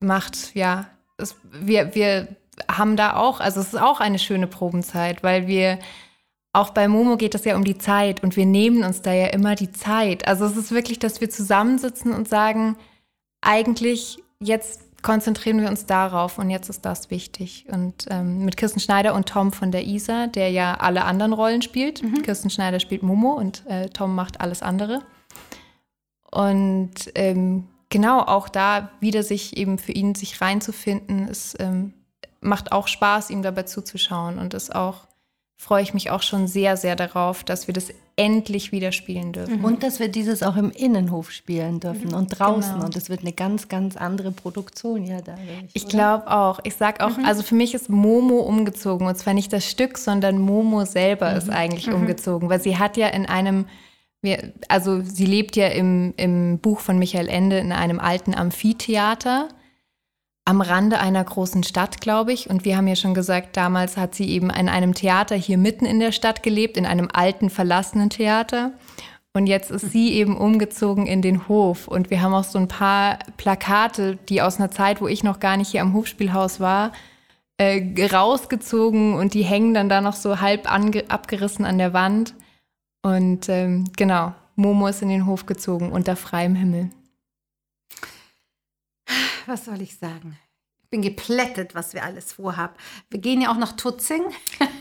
macht, 0.00 0.54
ja, 0.54 0.88
es, 1.18 1.36
wir, 1.42 1.94
wir 1.94 2.28
haben 2.70 2.96
da 2.96 3.16
auch, 3.16 3.40
also 3.40 3.60
es 3.60 3.68
ist 3.68 3.80
auch 3.80 4.00
eine 4.00 4.18
schöne 4.18 4.46
Probenzeit, 4.46 5.22
weil 5.22 5.46
wir 5.46 5.78
auch 6.52 6.70
bei 6.70 6.88
Momo 6.88 7.16
geht 7.16 7.34
es 7.34 7.44
ja 7.44 7.56
um 7.56 7.64
die 7.64 7.78
Zeit 7.78 8.22
und 8.22 8.36
wir 8.36 8.46
nehmen 8.46 8.82
uns 8.82 9.02
da 9.02 9.12
ja 9.12 9.26
immer 9.26 9.54
die 9.54 9.70
Zeit. 9.70 10.26
Also 10.26 10.46
es 10.46 10.56
ist 10.56 10.72
wirklich, 10.72 10.98
dass 10.98 11.20
wir 11.20 11.30
zusammensitzen 11.30 12.12
und 12.12 12.28
sagen, 12.28 12.76
eigentlich 13.40 14.18
jetzt 14.40 14.88
konzentrieren 15.02 15.60
wir 15.60 15.68
uns 15.68 15.86
darauf 15.86 16.38
und 16.38 16.50
jetzt 16.50 16.68
ist 16.68 16.84
das 16.84 17.10
wichtig. 17.10 17.66
Und 17.70 18.06
ähm, 18.10 18.44
mit 18.44 18.56
Kirsten 18.56 18.80
Schneider 18.80 19.14
und 19.14 19.28
Tom 19.28 19.52
von 19.52 19.70
der 19.70 19.86
ISA, 19.86 20.26
der 20.26 20.50
ja 20.50 20.74
alle 20.74 21.04
anderen 21.04 21.32
Rollen 21.32 21.62
spielt. 21.62 22.02
Mhm. 22.02 22.22
Kirsten 22.22 22.50
Schneider 22.50 22.80
spielt 22.80 23.02
Momo 23.02 23.34
und 23.34 23.64
äh, 23.66 23.88
Tom 23.90 24.14
macht 24.14 24.40
alles 24.40 24.62
andere. 24.62 25.02
Und 26.30 26.94
ähm, 27.14 27.68
genau 27.90 28.20
auch 28.20 28.48
da 28.48 28.90
wieder 29.00 29.22
sich 29.22 29.56
eben 29.56 29.78
für 29.78 29.92
ihn 29.92 30.14
sich 30.14 30.40
reinzufinden, 30.40 31.28
es 31.28 31.54
ähm, 31.58 31.94
macht 32.40 32.72
auch 32.72 32.88
Spaß, 32.88 33.30
ihm 33.30 33.42
dabei 33.42 33.64
zuzuschauen 33.64 34.38
und 34.38 34.54
ist 34.54 34.74
auch 34.74 35.08
freue 35.58 35.82
ich 35.82 35.92
mich 35.92 36.10
auch 36.10 36.22
schon 36.22 36.46
sehr, 36.46 36.76
sehr 36.76 36.94
darauf, 36.96 37.42
dass 37.42 37.66
wir 37.66 37.74
das 37.74 37.92
endlich 38.14 38.72
wieder 38.72 38.92
spielen 38.92 39.32
dürfen. 39.32 39.64
Und 39.64 39.82
dass 39.82 39.98
wir 39.98 40.08
dieses 40.08 40.42
auch 40.42 40.56
im 40.56 40.70
Innenhof 40.70 41.30
spielen 41.30 41.80
dürfen 41.80 42.14
und 42.14 42.28
draußen. 42.28 42.74
Genau. 42.74 42.86
Und 42.86 42.96
es 42.96 43.10
wird 43.10 43.20
eine 43.20 43.32
ganz, 43.32 43.68
ganz 43.68 43.96
andere 43.96 44.30
Produktion 44.30 45.04
ja 45.04 45.20
dadurch. 45.20 45.46
Ich 45.72 45.88
glaube 45.88 46.30
auch. 46.30 46.60
Ich 46.62 46.74
sag 46.76 47.00
auch, 47.00 47.16
also 47.24 47.42
für 47.42 47.54
mich 47.56 47.74
ist 47.74 47.90
Momo 47.90 48.38
umgezogen. 48.38 49.06
Und 49.06 49.16
zwar 49.18 49.34
nicht 49.34 49.52
das 49.52 49.68
Stück, 49.68 49.98
sondern 49.98 50.38
Momo 50.38 50.84
selber 50.84 51.34
ist 51.34 51.50
eigentlich 51.50 51.92
umgezogen. 51.92 52.48
Weil 52.48 52.60
sie 52.60 52.78
hat 52.78 52.96
ja 52.96 53.08
in 53.08 53.26
einem, 53.26 53.66
also 54.68 55.00
sie 55.02 55.26
lebt 55.26 55.56
ja 55.56 55.68
im, 55.68 56.14
im 56.16 56.58
Buch 56.58 56.80
von 56.80 56.98
Michael 56.98 57.28
Ende 57.28 57.58
in 57.58 57.72
einem 57.72 57.98
alten 58.00 58.34
Amphitheater 58.34 59.48
am 60.48 60.62
Rande 60.62 60.98
einer 60.98 61.22
großen 61.22 61.62
Stadt, 61.62 62.00
glaube 62.00 62.32
ich. 62.32 62.48
Und 62.48 62.64
wir 62.64 62.78
haben 62.78 62.86
ja 62.88 62.96
schon 62.96 63.12
gesagt, 63.12 63.58
damals 63.58 63.98
hat 63.98 64.14
sie 64.14 64.30
eben 64.30 64.48
in 64.48 64.70
einem 64.70 64.94
Theater 64.94 65.36
hier 65.36 65.58
mitten 65.58 65.84
in 65.84 66.00
der 66.00 66.10
Stadt 66.10 66.42
gelebt, 66.42 66.78
in 66.78 66.86
einem 66.86 67.10
alten, 67.12 67.50
verlassenen 67.50 68.08
Theater. 68.08 68.72
Und 69.34 69.46
jetzt 69.46 69.70
ist 69.70 69.92
sie 69.92 70.14
eben 70.14 70.38
umgezogen 70.38 71.06
in 71.06 71.20
den 71.20 71.48
Hof. 71.48 71.86
Und 71.86 72.08
wir 72.08 72.22
haben 72.22 72.32
auch 72.32 72.44
so 72.44 72.58
ein 72.58 72.66
paar 72.66 73.18
Plakate, 73.36 74.16
die 74.30 74.40
aus 74.40 74.58
einer 74.58 74.70
Zeit, 74.70 75.02
wo 75.02 75.06
ich 75.06 75.22
noch 75.22 75.38
gar 75.38 75.58
nicht 75.58 75.70
hier 75.70 75.82
am 75.82 75.92
Hofspielhaus 75.92 76.60
war, 76.60 76.92
äh, 77.58 78.06
rausgezogen 78.06 79.12
und 79.12 79.34
die 79.34 79.42
hängen 79.42 79.74
dann 79.74 79.90
da 79.90 80.00
noch 80.00 80.14
so 80.14 80.40
halb 80.40 80.72
abgerissen 80.72 81.66
an 81.66 81.76
der 81.76 81.92
Wand. 81.92 82.32
Und 83.02 83.50
ähm, 83.50 83.84
genau, 83.98 84.32
Momo 84.56 84.86
ist 84.86 85.02
in 85.02 85.10
den 85.10 85.26
Hof 85.26 85.44
gezogen 85.44 85.92
unter 85.92 86.16
freiem 86.16 86.54
Himmel. 86.54 86.88
Was 89.48 89.64
soll 89.64 89.80
ich 89.80 89.96
sagen? 89.96 90.38
Ich 90.82 90.90
bin 90.90 91.00
geplättet, 91.00 91.74
was 91.74 91.94
wir 91.94 92.04
alles 92.04 92.34
vorhaben. 92.34 92.74
Wir 93.08 93.18
gehen 93.18 93.40
ja 93.40 93.50
auch 93.50 93.56
nach 93.56 93.72
Tutzing. 93.72 94.24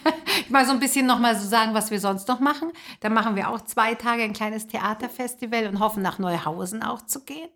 ich 0.42 0.50
mal 0.50 0.66
so 0.66 0.74
ein 0.74 0.82
bisschen 0.82 1.06
noch 1.06 1.20
mal 1.20 1.38
so 1.38 1.48
sagen, 1.48 1.74
was 1.74 1.90
wir 1.90 2.02
sonst 2.02 2.28
noch 2.28 2.42
machen. 2.42 2.74
Dann 3.00 3.14
machen 3.14 3.38
wir 3.38 3.50
auch 3.50 3.62
zwei 3.62 3.96
Tage 3.96 4.24
ein 4.24 4.34
kleines 4.34 4.68
Theaterfestival 4.68 5.68
und 5.68 5.80
hoffen 5.80 6.04
nach 6.04 6.20
Neuhausen 6.20 6.84
auch 6.84 7.02
zu 7.02 7.24
gehen. 7.24 7.48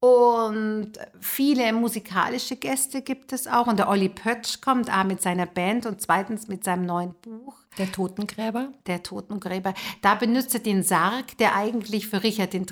Und 0.00 0.94
viele 1.20 1.72
musikalische 1.72 2.56
Gäste 2.56 3.02
gibt 3.02 3.32
es 3.32 3.46
auch. 3.46 3.68
Und 3.68 3.78
der 3.78 3.88
Olli 3.88 4.08
Pötsch 4.08 4.60
kommt 4.60 4.92
A 4.92 5.04
mit 5.04 5.22
seiner 5.22 5.46
Band 5.46 5.86
und 5.86 6.00
zweitens 6.00 6.48
mit 6.48 6.64
seinem 6.64 6.86
neuen 6.86 7.14
Buch. 7.22 7.54
Der 7.78 7.92
Totengräber. 7.92 8.72
Der 8.86 9.02
Totengräber. 9.02 9.74
Da 10.00 10.14
benutzt 10.14 10.54
er 10.54 10.60
den 10.60 10.82
Sarg, 10.82 11.36
der 11.38 11.54
eigentlich 11.54 12.06
für 12.06 12.22
Richard 12.22 12.54
III. 12.54 12.64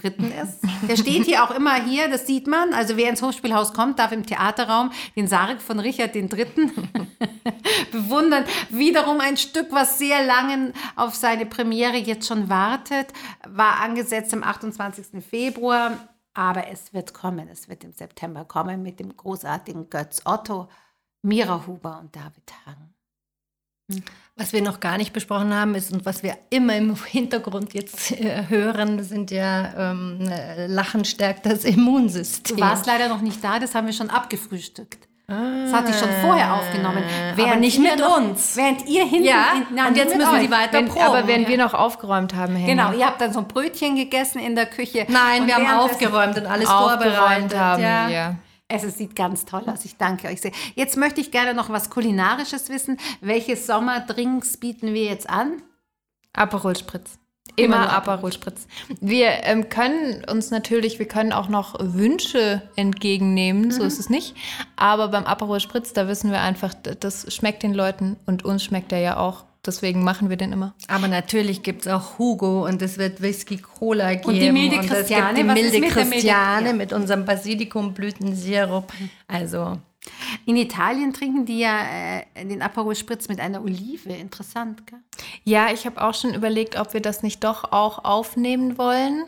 ist. 0.43 0.61
Der 0.89 0.97
steht 0.97 1.25
hier 1.27 1.45
auch 1.45 1.51
immer 1.51 1.75
hier, 1.85 2.09
das 2.09 2.27
sieht 2.27 2.47
man. 2.47 2.73
Also 2.73 2.97
wer 2.97 3.11
ins 3.11 3.21
Hofspielhaus 3.21 3.75
kommt, 3.75 3.99
darf 3.99 4.13
im 4.13 4.25
Theaterraum 4.25 4.93
den 5.15 5.29
Sarg 5.29 5.61
von 5.61 5.79
Richard 5.79 6.17
III. 6.17 6.47
bewundern. 7.93 8.45
Wiederum 8.71 9.21
ein 9.21 9.37
Stück, 9.37 9.69
was 9.71 9.99
sehr 9.99 10.25
lange 10.25 10.73
auf 10.97 11.15
seine 11.15 11.47
Premiere 11.47 11.97
jetzt 11.97 12.27
schon 12.27 12.49
wartet. 12.49 13.13
War 13.47 13.81
angesetzt 13.81 14.33
am 14.33 14.43
28. 14.43 15.23
Februar. 15.23 15.99
Aber 16.35 16.67
es 16.67 16.93
wird 16.93 17.15
kommen, 17.15 17.49
es 17.49 17.69
wird 17.69 17.85
im 17.85 17.93
September 17.93 18.45
kommen 18.45 18.83
mit 18.83 18.99
dem 18.99 19.17
großartigen 19.17 19.89
Götz 19.89 20.23
Otto, 20.25 20.69
Mira 21.23 21.65
Huber 21.67 22.01
und 22.01 22.17
David 22.17 22.53
Hang. 22.67 22.94
Was 24.37 24.53
wir 24.53 24.63
noch 24.63 24.81
gar 24.81 24.99
nicht 24.99 25.13
besprochen 25.13 25.55
haben, 25.55 25.75
ist 25.77 25.93
und 25.93 26.05
was 26.05 26.23
wir 26.23 26.37
immer 26.51 26.77
im 26.77 26.97
Hintergrund 27.05 27.73
jetzt 27.75 28.13
äh, 28.13 28.49
hören, 28.49 29.03
sind 29.05 29.31
ja 29.31 29.93
ähm, 29.93 30.29
äh, 30.29 30.67
Lachen 30.67 31.05
stärkt 31.05 31.47
das 31.47 31.65
Immunsystem. 31.65 32.57
Du 32.57 32.63
warst 32.63 32.87
leider 32.87 33.09
noch 33.09 33.21
nicht 33.21 33.43
da, 33.45 33.59
das 33.59 33.75
haben 33.75 33.87
wir 33.87 33.95
schon 33.95 34.11
abgefrühstückt. 34.11 35.09
Das 35.27 35.73
hatte 35.73 35.91
ich 35.91 35.97
schon 35.97 36.11
vorher 36.21 36.53
aufgenommen. 36.55 37.03
aber 37.33 37.57
nicht 37.57 37.79
mit 37.79 37.99
noch, 37.99 38.19
uns. 38.19 38.57
Während 38.57 38.87
ihr 38.87 39.07
hinten... 39.07 39.25
Ja, 39.25 39.55
in, 39.55 39.67
na, 39.75 39.89
und 39.89 39.97
jetzt 39.97 40.15
müssen 40.15 40.31
wir 40.31 40.37
euch. 40.37 40.45
die 40.45 40.51
weiter 40.51 40.73
Wenn, 40.75 40.89
proben. 40.89 41.01
aber 41.01 41.27
wenn 41.27 41.49
wir 41.49 41.57
noch 41.57 41.73
aufgeräumt 41.73 42.35
haben, 42.35 42.55
Henny. 42.55 42.67
Genau, 42.67 42.93
ihr 42.93 43.07
habt 43.07 43.23
dann 43.23 43.33
so 43.33 43.39
ein 43.39 43.49
Brötchen 43.49 43.97
gegessen 43.97 44.39
in 44.39 44.55
der 44.55 44.67
Küche. 44.67 45.07
Nein, 45.09 45.47
wir 45.47 45.55
haben 45.55 45.79
aufgeräumt 45.79 46.37
und 46.37 46.45
alles 46.45 46.69
aufgeräumt 46.69 47.15
vorbereitet. 47.15 47.59
haben 47.59 47.83
ja. 47.83 48.09
wir. 48.09 48.37
Es 48.69 48.83
es 48.83 48.97
sieht 48.97 49.15
ganz 49.15 49.45
toll 49.45 49.65
aus. 49.67 49.85
Ich 49.85 49.97
danke 49.97 50.29
euch 50.29 50.41
sehr. 50.41 50.53
Jetzt 50.75 50.97
möchte 50.97 51.21
ich 51.21 51.31
gerne 51.31 51.55
noch 51.55 51.69
was 51.69 51.91
Kulinarisches 51.91 52.71
wissen. 52.71 52.99
Welche 53.21 53.57
Sommerdrinks 53.57 54.57
bieten 54.57 54.95
wir 54.95 55.05
jetzt 55.05 55.29
an? 55.29 55.63
Aperol 56.33 56.77
Spritz. 56.77 57.19
Immer 57.57 57.77
Immer 57.77 57.93
Aperol 57.93 58.33
Spritz. 58.33 58.67
Wir 59.01 59.45
ähm, 59.45 59.69
können 59.69 60.25
uns 60.25 60.51
natürlich, 60.51 60.99
wir 60.99 61.07
können 61.07 61.33
auch 61.33 61.49
noch 61.49 61.77
Wünsche 61.79 62.63
entgegennehmen, 62.75 63.71
so 63.71 63.85
ist 63.85 64.01
es 64.01 64.09
nicht. 64.09 64.35
Aber 64.77 65.09
beim 65.09 65.25
Aperol 65.25 65.61
Spritz, 65.61 65.93
da 65.93 66.09
wissen 66.09 66.33
wir 66.33 66.41
einfach, 66.41 66.75
das 66.75 67.33
schmeckt 67.33 67.63
den 67.63 67.75
Leuten 67.75 68.17
und 68.27 68.45
uns 68.45 68.65
schmeckt 68.65 68.93
er 68.93 69.01
ja 69.01 69.17
auch. 69.19 69.45
Deswegen 69.67 70.05
machen 70.05 70.29
wir 70.29 70.37
den 70.37 70.53
immer. 70.53 70.75
Aber 70.89 71.09
natürlich 71.09 71.63
gibt 71.63 71.87
es 71.87 71.89
auch 71.93 72.19
Hugo 72.19 72.67
und 72.67 72.83
es 72.83 72.99
wird 72.99 73.23
Whisky 73.23 73.57
Cola 73.57 74.13
geben. 74.15 74.25
Und 74.29 74.35
die 74.35 74.53
milde 74.53 74.77
es 74.81 74.87
Christiane, 74.87 75.35
gibt 75.35 75.39
die 75.39 75.49
was 75.49 75.59
ist 75.59 75.73
milde 75.73 75.81
mit 75.87 75.97
der 75.97 76.05
milde- 76.05 76.11
Christiane 76.17 76.75
mit 76.75 76.93
unserem 76.93 77.25
Basilikumblütensirup. 77.25 78.93
Also, 79.29 79.79
In 80.45 80.57
Italien 80.57 81.15
trinken 81.15 81.47
die 81.47 81.61
ja 81.61 81.81
äh, 82.35 82.45
den 82.45 82.61
Aperol 82.61 82.95
Spritz 82.95 83.29
mit 83.29 83.41
einer 83.41 83.63
Olive. 83.63 84.11
Interessant, 84.13 84.87
gell? 84.87 84.99
Ja, 85.45 85.69
ich 85.73 85.87
habe 85.87 86.03
auch 86.03 86.13
schon 86.15 86.35
überlegt, 86.35 86.79
ob 86.79 86.93
wir 86.93 87.01
das 87.01 87.23
nicht 87.23 87.43
doch 87.43 87.73
auch 87.73 88.05
aufnehmen 88.05 88.77
wollen. 88.77 89.25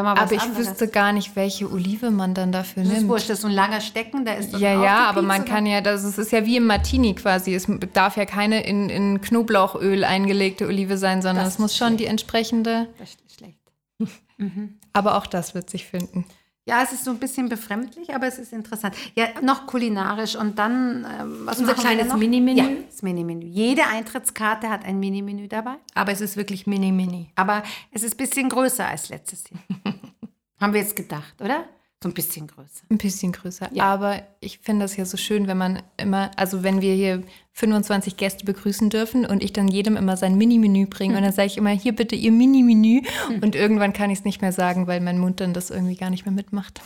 Aber 0.00 0.32
ich 0.32 0.56
wüsste 0.56 0.88
gar 0.88 1.12
nicht, 1.12 1.36
welche 1.36 1.70
Olive 1.70 2.10
man 2.10 2.34
dann 2.34 2.52
dafür 2.52 2.82
Das 2.82 2.92
ist 2.92 2.98
nimmt. 2.98 3.10
wurscht, 3.10 3.28
das 3.30 3.38
ist 3.38 3.42
so 3.42 3.48
ein 3.48 3.54
langer 3.54 3.80
Stecken, 3.80 4.24
da 4.24 4.32
ist 4.32 4.52
Ja, 4.58 4.82
ja, 4.82 4.96
aber 5.06 5.22
man 5.22 5.44
kann 5.44 5.66
ja, 5.66 5.80
das 5.80 6.04
ist, 6.04 6.18
ist 6.18 6.32
ja 6.32 6.44
wie 6.46 6.56
im 6.56 6.66
Martini 6.66 7.14
quasi. 7.14 7.54
Es 7.54 7.66
darf 7.92 8.16
ja 8.16 8.24
keine 8.26 8.64
in, 8.64 8.88
in 8.88 9.20
Knoblauchöl 9.20 10.04
eingelegte 10.04 10.66
Olive 10.66 10.96
sein, 10.98 11.22
sondern 11.22 11.44
Das 11.44 11.54
es 11.54 11.58
muss 11.58 11.72
ist 11.72 11.78
schon 11.78 11.88
schlecht. 11.88 12.00
die 12.00 12.06
entsprechende. 12.06 12.88
Das 12.98 13.10
ist 13.10 13.36
schlecht. 13.36 13.58
Aber 14.92 15.16
auch 15.16 15.26
das 15.26 15.54
wird 15.54 15.70
sich 15.70 15.86
finden. 15.86 16.24
Ja, 16.64 16.82
es 16.84 16.92
ist 16.92 17.04
so 17.04 17.10
ein 17.10 17.18
bisschen 17.18 17.48
befremdlich, 17.48 18.14
aber 18.14 18.28
es 18.28 18.38
ist 18.38 18.52
interessant. 18.52 18.94
Ja, 19.16 19.26
noch 19.42 19.66
kulinarisch 19.66 20.36
und 20.36 20.58
dann 20.60 21.04
ähm, 21.20 21.40
was 21.44 21.58
Unser 21.58 21.74
kleines? 21.74 22.14
Mini-Menü? 22.14 22.60
Ja, 22.60 22.68
das 22.88 23.02
Mini-Menü. 23.02 23.46
Jede 23.46 23.86
Eintrittskarte 23.88 24.70
hat 24.70 24.84
ein 24.84 25.00
Mini-Menü 25.00 25.48
dabei, 25.48 25.74
aber 25.94 26.12
es 26.12 26.20
ist 26.20 26.36
wirklich 26.36 26.68
mini, 26.68 26.92
mini. 26.92 27.30
aber 27.34 27.64
es 27.90 28.04
ist 28.04 28.14
ein 28.14 28.18
bisschen 28.18 28.48
größer 28.48 28.86
als 28.86 29.08
letztes 29.08 29.44
Jahr. 29.50 29.60
Haben 30.60 30.72
wir 30.72 30.80
jetzt 30.80 30.94
gedacht, 30.94 31.34
oder? 31.42 31.64
So 32.02 32.08
ein 32.08 32.14
bisschen 32.14 32.48
größer. 32.48 32.84
Ein 32.90 32.98
bisschen 32.98 33.30
größer. 33.30 33.68
Ja. 33.72 33.84
Aber 33.84 34.22
ich 34.40 34.58
finde 34.58 34.84
das 34.84 34.96
ja 34.96 35.04
so 35.04 35.16
schön, 35.16 35.46
wenn 35.46 35.56
man 35.56 35.82
immer, 35.96 36.32
also 36.36 36.64
wenn 36.64 36.80
wir 36.80 36.94
hier 36.94 37.22
25 37.52 38.16
Gäste 38.16 38.44
begrüßen 38.44 38.90
dürfen 38.90 39.24
und 39.24 39.42
ich 39.42 39.52
dann 39.52 39.68
jedem 39.68 39.96
immer 39.96 40.16
sein 40.16 40.36
Mini-Menü 40.36 40.86
bringe 40.86 41.16
und 41.16 41.22
dann 41.22 41.32
sage 41.32 41.46
ich 41.46 41.56
immer, 41.56 41.70
hier 41.70 41.94
bitte 41.94 42.16
Ihr 42.16 42.32
Mini-Menü. 42.32 43.02
Und 43.42 43.54
irgendwann 43.54 43.92
kann 43.92 44.10
ich 44.10 44.20
es 44.20 44.24
nicht 44.24 44.42
mehr 44.42 44.52
sagen, 44.52 44.86
weil 44.86 45.00
mein 45.00 45.18
Mund 45.18 45.40
dann 45.40 45.54
das 45.54 45.70
irgendwie 45.70 45.96
gar 45.96 46.10
nicht 46.10 46.24
mehr 46.26 46.32
mitmacht. 46.32 46.80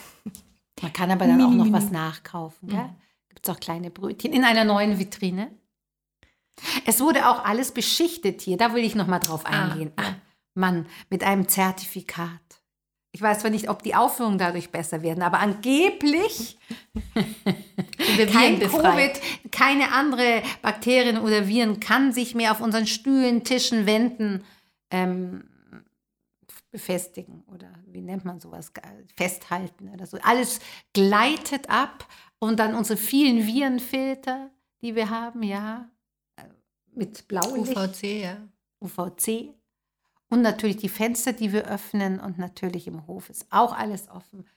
Man 0.82 0.92
kann 0.92 1.10
aber 1.10 1.26
dann 1.26 1.40
auch 1.40 1.50
noch 1.50 1.72
was 1.72 1.90
nachkaufen. 1.90 2.68
Gell? 2.68 2.90
Gibt 3.28 3.46
es 3.46 3.54
auch 3.54 3.60
kleine 3.60 3.90
Brötchen 3.90 4.32
in 4.32 4.44
einer 4.44 4.64
neuen 4.64 4.98
Vitrine. 4.98 5.50
Es 6.84 7.00
wurde 7.00 7.28
auch 7.28 7.44
alles 7.44 7.72
beschichtet 7.72 8.42
hier. 8.42 8.56
Da 8.56 8.74
will 8.74 8.84
ich 8.84 8.94
noch 8.94 9.06
mal 9.06 9.18
drauf 9.18 9.46
eingehen. 9.46 9.92
Ah, 9.96 10.14
Mann, 10.54 10.86
mit 11.10 11.22
einem 11.24 11.48
Zertifikat. 11.48 12.40
Ich 13.16 13.22
weiß 13.22 13.38
zwar 13.38 13.50
nicht, 13.50 13.70
ob 13.70 13.82
die 13.82 13.94
Aufführungen 13.94 14.36
dadurch 14.36 14.70
besser 14.70 15.00
werden, 15.00 15.22
aber 15.22 15.38
angeblich 15.38 16.58
kein 18.30 18.60
Covid, 18.60 19.50
keine 19.50 19.90
andere 19.92 20.42
Bakterien 20.60 21.16
oder 21.16 21.48
Viren 21.48 21.80
kann 21.80 22.12
sich 22.12 22.34
mehr 22.34 22.52
auf 22.52 22.60
unseren 22.60 22.86
Stühlen, 22.86 23.42
Tischen, 23.42 23.86
Wänden 23.86 24.44
ähm, 24.90 25.44
befestigen 26.70 27.42
oder 27.46 27.72
wie 27.86 28.02
nennt 28.02 28.26
man 28.26 28.38
sowas, 28.38 28.70
festhalten 29.16 29.88
oder 29.94 30.04
so. 30.04 30.18
Alles 30.20 30.60
gleitet 30.92 31.70
ab 31.70 32.06
und 32.38 32.60
dann 32.60 32.74
unsere 32.74 32.98
vielen 32.98 33.46
Virenfilter, 33.46 34.50
die 34.82 34.94
wir 34.94 35.08
haben, 35.08 35.42
ja, 35.42 35.88
äh, 36.36 36.42
mit 36.94 37.26
Blaulicht. 37.28 37.74
UVC, 37.74 38.02
ja. 38.24 38.36
UVC. 38.78 39.54
Und 40.28 40.42
natürlich 40.42 40.76
die 40.76 40.88
Fenster, 40.88 41.32
die 41.32 41.52
wir 41.52 41.66
öffnen 41.66 42.18
und 42.20 42.38
natürlich 42.38 42.86
im 42.86 43.06
Hof 43.06 43.30
ist 43.30 43.46
auch 43.50 43.72
alles 43.72 44.08
offen. 44.08 44.48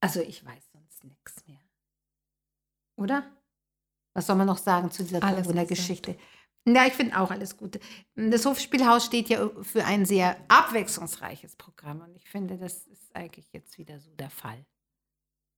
Also 0.00 0.20
ich 0.20 0.44
weiß 0.44 0.72
sonst 0.72 1.04
nichts 1.04 1.46
mehr. 1.46 1.60
Oder? 2.96 3.30
Was 4.14 4.26
soll 4.26 4.36
man 4.36 4.46
noch 4.46 4.58
sagen 4.58 4.90
zu 4.90 5.04
dieser 5.04 5.20
Corona-Geschichte? 5.20 6.16
Ja, 6.66 6.84
ich 6.86 6.94
finde 6.94 7.18
auch 7.18 7.30
alles 7.30 7.56
Gute. 7.56 7.78
Das 8.16 8.44
Hofspielhaus 8.44 9.04
steht 9.06 9.28
ja 9.28 9.48
für 9.62 9.84
ein 9.84 10.04
sehr 10.04 10.36
abwechslungsreiches 10.48 11.54
Programm 11.54 12.00
und 12.00 12.16
ich 12.16 12.28
finde, 12.28 12.58
das 12.58 12.86
ist 12.88 13.14
eigentlich 13.14 13.52
jetzt 13.52 13.78
wieder 13.78 14.00
so 14.00 14.10
der 14.16 14.30
Fall. 14.30 14.66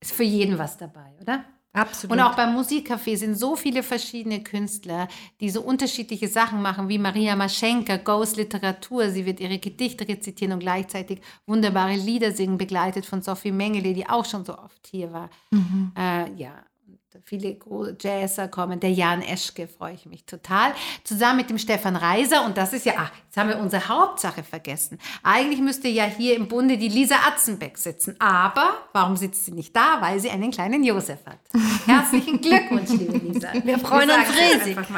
Ist 0.00 0.12
für 0.12 0.24
jeden 0.24 0.58
was 0.58 0.76
dabei, 0.76 1.16
oder? 1.20 1.44
Absolut. 1.72 2.16
Und 2.16 2.22
auch 2.22 2.34
beim 2.34 2.56
Musikcafé 2.58 3.16
sind 3.16 3.34
so 3.36 3.54
viele 3.54 3.82
verschiedene 3.82 4.42
Künstler, 4.42 5.06
die 5.40 5.50
so 5.50 5.60
unterschiedliche 5.60 6.26
Sachen 6.26 6.62
machen, 6.62 6.88
wie 6.88 6.98
Maria 6.98 7.36
Maschenka, 7.36 7.98
Ghost 7.98 8.36
Literatur. 8.36 9.10
Sie 9.10 9.26
wird 9.26 9.38
ihre 9.38 9.58
Gedichte 9.58 10.08
rezitieren 10.08 10.54
und 10.54 10.60
gleichzeitig 10.60 11.20
wunderbare 11.46 11.94
Lieder 11.94 12.32
singen, 12.32 12.58
begleitet 12.58 13.06
von 13.06 13.22
Sophie 13.22 13.52
Mengele, 13.52 13.92
die 13.92 14.08
auch 14.08 14.24
schon 14.24 14.44
so 14.44 14.58
oft 14.58 14.86
hier 14.90 15.12
war. 15.12 15.30
Mhm. 15.50 15.92
Äh, 15.96 16.32
ja, 16.34 16.64
viele 17.24 17.56
Jazzer 18.00 18.48
kommen. 18.48 18.80
Der 18.80 18.92
Jan 18.92 19.22
Eschke 19.22 19.68
freue 19.68 19.94
ich 19.94 20.06
mich 20.06 20.24
total. 20.24 20.72
Zusammen 21.04 21.38
mit 21.38 21.50
dem 21.50 21.58
Stefan 21.58 21.96
Reiser. 21.96 22.44
Und 22.44 22.56
das 22.56 22.72
ist 22.72 22.86
ja, 22.86 22.94
ach, 22.96 23.10
jetzt 23.26 23.36
haben 23.36 23.48
wir 23.48 23.58
unsere 23.58 23.88
Hauptsache 23.88 24.42
vergessen. 24.42 24.98
Eigentlich 25.22 25.60
müsste 25.60 25.88
ja 25.88 26.04
hier 26.04 26.36
im 26.36 26.48
Bunde 26.48 26.78
die 26.78 26.88
Lisa 26.88 27.16
Atzenbeck 27.26 27.78
sitzen. 27.78 28.16
Aber 28.18 28.74
warum 28.92 29.16
sitzt 29.16 29.44
sie 29.44 29.52
nicht 29.52 29.74
da? 29.74 30.00
Weil 30.00 30.20
sie 30.20 30.30
einen 30.30 30.50
kleinen 30.50 30.82
Josef 30.84 31.20
hat. 31.26 31.38
Herzlichen 31.86 32.40
Glückwunsch, 32.40 32.90
liebe 32.90 33.18
Lisa. 33.18 33.48
Wir 33.64 33.78
freuen 33.78 34.10
uns 34.10 34.28
riesig. 34.30 34.76
So. 34.76 34.94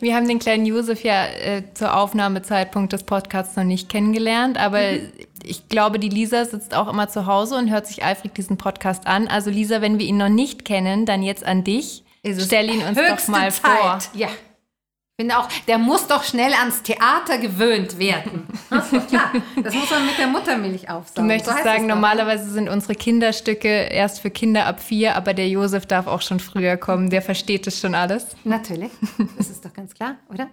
Wir 0.00 0.16
haben 0.16 0.28
den 0.28 0.38
kleinen 0.38 0.66
Josef 0.66 1.02
ja 1.02 1.26
äh, 1.26 1.62
zur 1.74 1.96
Aufnahmezeitpunkt 1.96 2.92
des 2.92 3.04
Podcasts 3.04 3.56
noch 3.56 3.64
nicht 3.64 3.88
kennengelernt. 3.88 4.58
Aber 4.58 4.80
mhm 4.80 5.29
ich 5.44 5.68
glaube, 5.68 5.98
die 5.98 6.08
Lisa 6.08 6.44
sitzt 6.44 6.74
auch 6.74 6.88
immer 6.88 7.08
zu 7.08 7.26
Hause 7.26 7.56
und 7.56 7.70
hört 7.70 7.86
sich 7.86 8.04
eifrig 8.04 8.34
diesen 8.34 8.56
Podcast 8.56 9.06
an. 9.06 9.28
Also 9.28 9.50
Lisa, 9.50 9.80
wenn 9.80 9.98
wir 9.98 10.06
ihn 10.06 10.16
noch 10.16 10.28
nicht 10.28 10.64
kennen, 10.64 11.06
dann 11.06 11.22
jetzt 11.22 11.44
an 11.44 11.64
dich. 11.64 12.04
Stell 12.38 12.68
ihn 12.70 12.82
uns 12.82 12.98
doch 12.98 13.28
mal 13.28 13.50
Zeit. 13.50 13.54
vor. 13.54 13.98
Ja. 14.14 14.28
Ich 14.28 15.22
finde 15.26 15.38
auch, 15.38 15.48
der 15.68 15.76
muss 15.76 16.06
doch 16.06 16.24
schnell 16.24 16.54
ans 16.54 16.82
Theater 16.82 17.36
gewöhnt 17.38 17.98
werden. 17.98 18.46
Das 18.70 18.92
ist 18.92 19.08
klar. 19.08 19.32
Das 19.62 19.74
muss 19.74 19.90
man 19.90 20.06
mit 20.06 20.16
der 20.16 20.28
Muttermilch 20.28 20.88
aufsaugen. 20.88 21.14
Du 21.16 21.34
möchtest 21.34 21.58
so 21.58 21.64
sagen, 21.64 21.86
normalerweise 21.86 22.48
sind 22.50 22.68
unsere 22.68 22.94
Kinderstücke 22.94 23.68
erst 23.68 24.20
für 24.20 24.30
Kinder 24.30 24.64
ab 24.66 24.80
vier, 24.80 25.16
aber 25.16 25.34
der 25.34 25.48
Josef 25.48 25.86
darf 25.86 26.06
auch 26.06 26.22
schon 26.22 26.38
früher 26.40 26.76
kommen. 26.76 27.10
Der 27.10 27.20
versteht 27.20 27.66
es 27.66 27.80
schon 27.80 27.94
alles. 27.94 28.28
Natürlich. 28.44 28.92
Das 29.36 29.50
ist 29.50 29.64
doch 29.64 29.72
ganz 29.74 29.92
klar, 29.92 30.16
oder? 30.30 30.48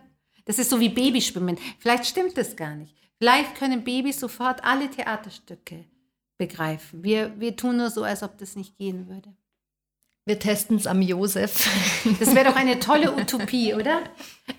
Das 0.46 0.58
ist 0.60 0.70
so 0.70 0.80
wie 0.80 0.90
Babyschwimmen. 0.90 1.58
Vielleicht 1.80 2.08
stimmt 2.08 2.38
das 2.38 2.56
gar 2.56 2.76
nicht. 2.76 2.96
Vielleicht 3.20 3.56
können 3.56 3.84
Babys 3.84 4.20
sofort 4.20 4.64
alle 4.64 4.90
Theaterstücke 4.90 5.86
begreifen. 6.38 7.04
Wir, 7.04 7.40
wir 7.40 7.56
tun 7.56 7.78
nur 7.78 7.90
so, 7.90 8.04
als 8.04 8.24
ob 8.24 8.38
das 8.38 8.56
nicht 8.56 8.78
gehen 8.78 9.08
würde. 9.08 9.34
Wir 10.26 10.40
testen 10.40 10.76
es 10.76 10.88
am 10.88 11.02
Josef. 11.02 11.68
Das 12.20 12.36
wäre 12.36 12.50
doch 12.50 12.56
eine 12.56 12.80
tolle 12.80 13.16
Utopie, 13.16 13.74
oder? 13.74 14.02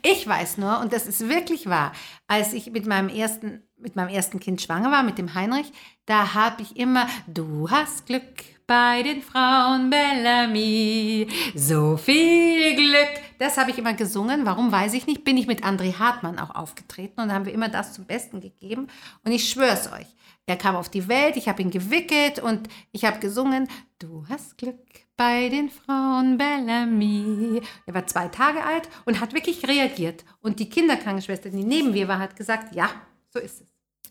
Ich 0.02 0.26
weiß 0.26 0.58
nur, 0.58 0.80
und 0.80 0.92
das 0.92 1.06
ist 1.06 1.28
wirklich 1.28 1.66
wahr, 1.66 1.92
als 2.26 2.52
ich 2.52 2.70
mit 2.70 2.86
meinem 2.86 3.08
ersten, 3.08 3.62
mit 3.80 3.96
meinem 3.96 4.08
ersten 4.08 4.40
Kind 4.40 4.60
schwanger 4.60 4.90
war, 4.90 5.02
mit 5.02 5.18
dem 5.18 5.34
Heinrich, 5.34 5.72
da 6.06 6.34
habe 6.34 6.62
ich 6.62 6.76
immer, 6.76 7.06
du 7.26 7.70
hast 7.70 8.06
Glück 8.06 8.44
bei 8.66 9.02
den 9.02 9.22
Frauen 9.22 9.88
Bellamy, 9.88 11.26
so 11.54 11.96
viel 11.96 12.76
Glück. 12.76 13.22
Das 13.38 13.56
habe 13.56 13.70
ich 13.70 13.78
immer 13.78 13.94
gesungen. 13.94 14.44
Warum 14.44 14.70
weiß 14.70 14.92
ich 14.92 15.06
nicht. 15.06 15.24
Bin 15.24 15.38
ich 15.38 15.46
mit 15.46 15.64
André 15.64 15.98
Hartmann 15.98 16.38
auch 16.38 16.54
aufgetreten 16.54 17.20
und 17.20 17.32
haben 17.32 17.46
wir 17.46 17.54
immer 17.54 17.70
das 17.70 17.94
zum 17.94 18.04
Besten 18.04 18.40
gegeben. 18.40 18.88
Und 19.24 19.32
ich 19.32 19.48
schwör's 19.48 19.90
euch, 19.92 20.06
er 20.46 20.56
kam 20.56 20.76
auf 20.76 20.88
die 20.88 21.08
Welt, 21.08 21.36
ich 21.36 21.48
habe 21.48 21.62
ihn 21.62 21.70
gewickelt 21.70 22.38
und 22.38 22.68
ich 22.92 23.04
habe 23.04 23.18
gesungen, 23.20 23.68
du 23.98 24.24
hast 24.28 24.58
Glück 24.58 24.76
bei 25.16 25.48
den 25.48 25.68
Frauen 25.68 26.38
Bellamy. 26.38 27.60
Er 27.86 27.94
war 27.94 28.06
zwei 28.06 28.28
Tage 28.28 28.64
alt 28.64 28.88
und 29.04 29.20
hat 29.20 29.34
wirklich 29.34 29.66
reagiert. 29.66 30.24
Und 30.40 30.58
die 30.58 30.70
Kinderkrankenschwester, 30.70 31.50
die 31.50 31.64
neben 31.64 31.90
mir 31.90 32.08
war, 32.08 32.18
hat 32.18 32.36
gesagt, 32.36 32.74
ja, 32.74 32.88
so 33.32 33.38
ist 33.38 33.60
es. 33.60 33.68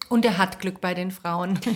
Und 0.09 0.23
er 0.23 0.37
hat 0.37 0.59
Glück 0.59 0.79
bei 0.79 0.93
den 0.93 1.11
Frauen. 1.11 1.55
das 1.61 1.71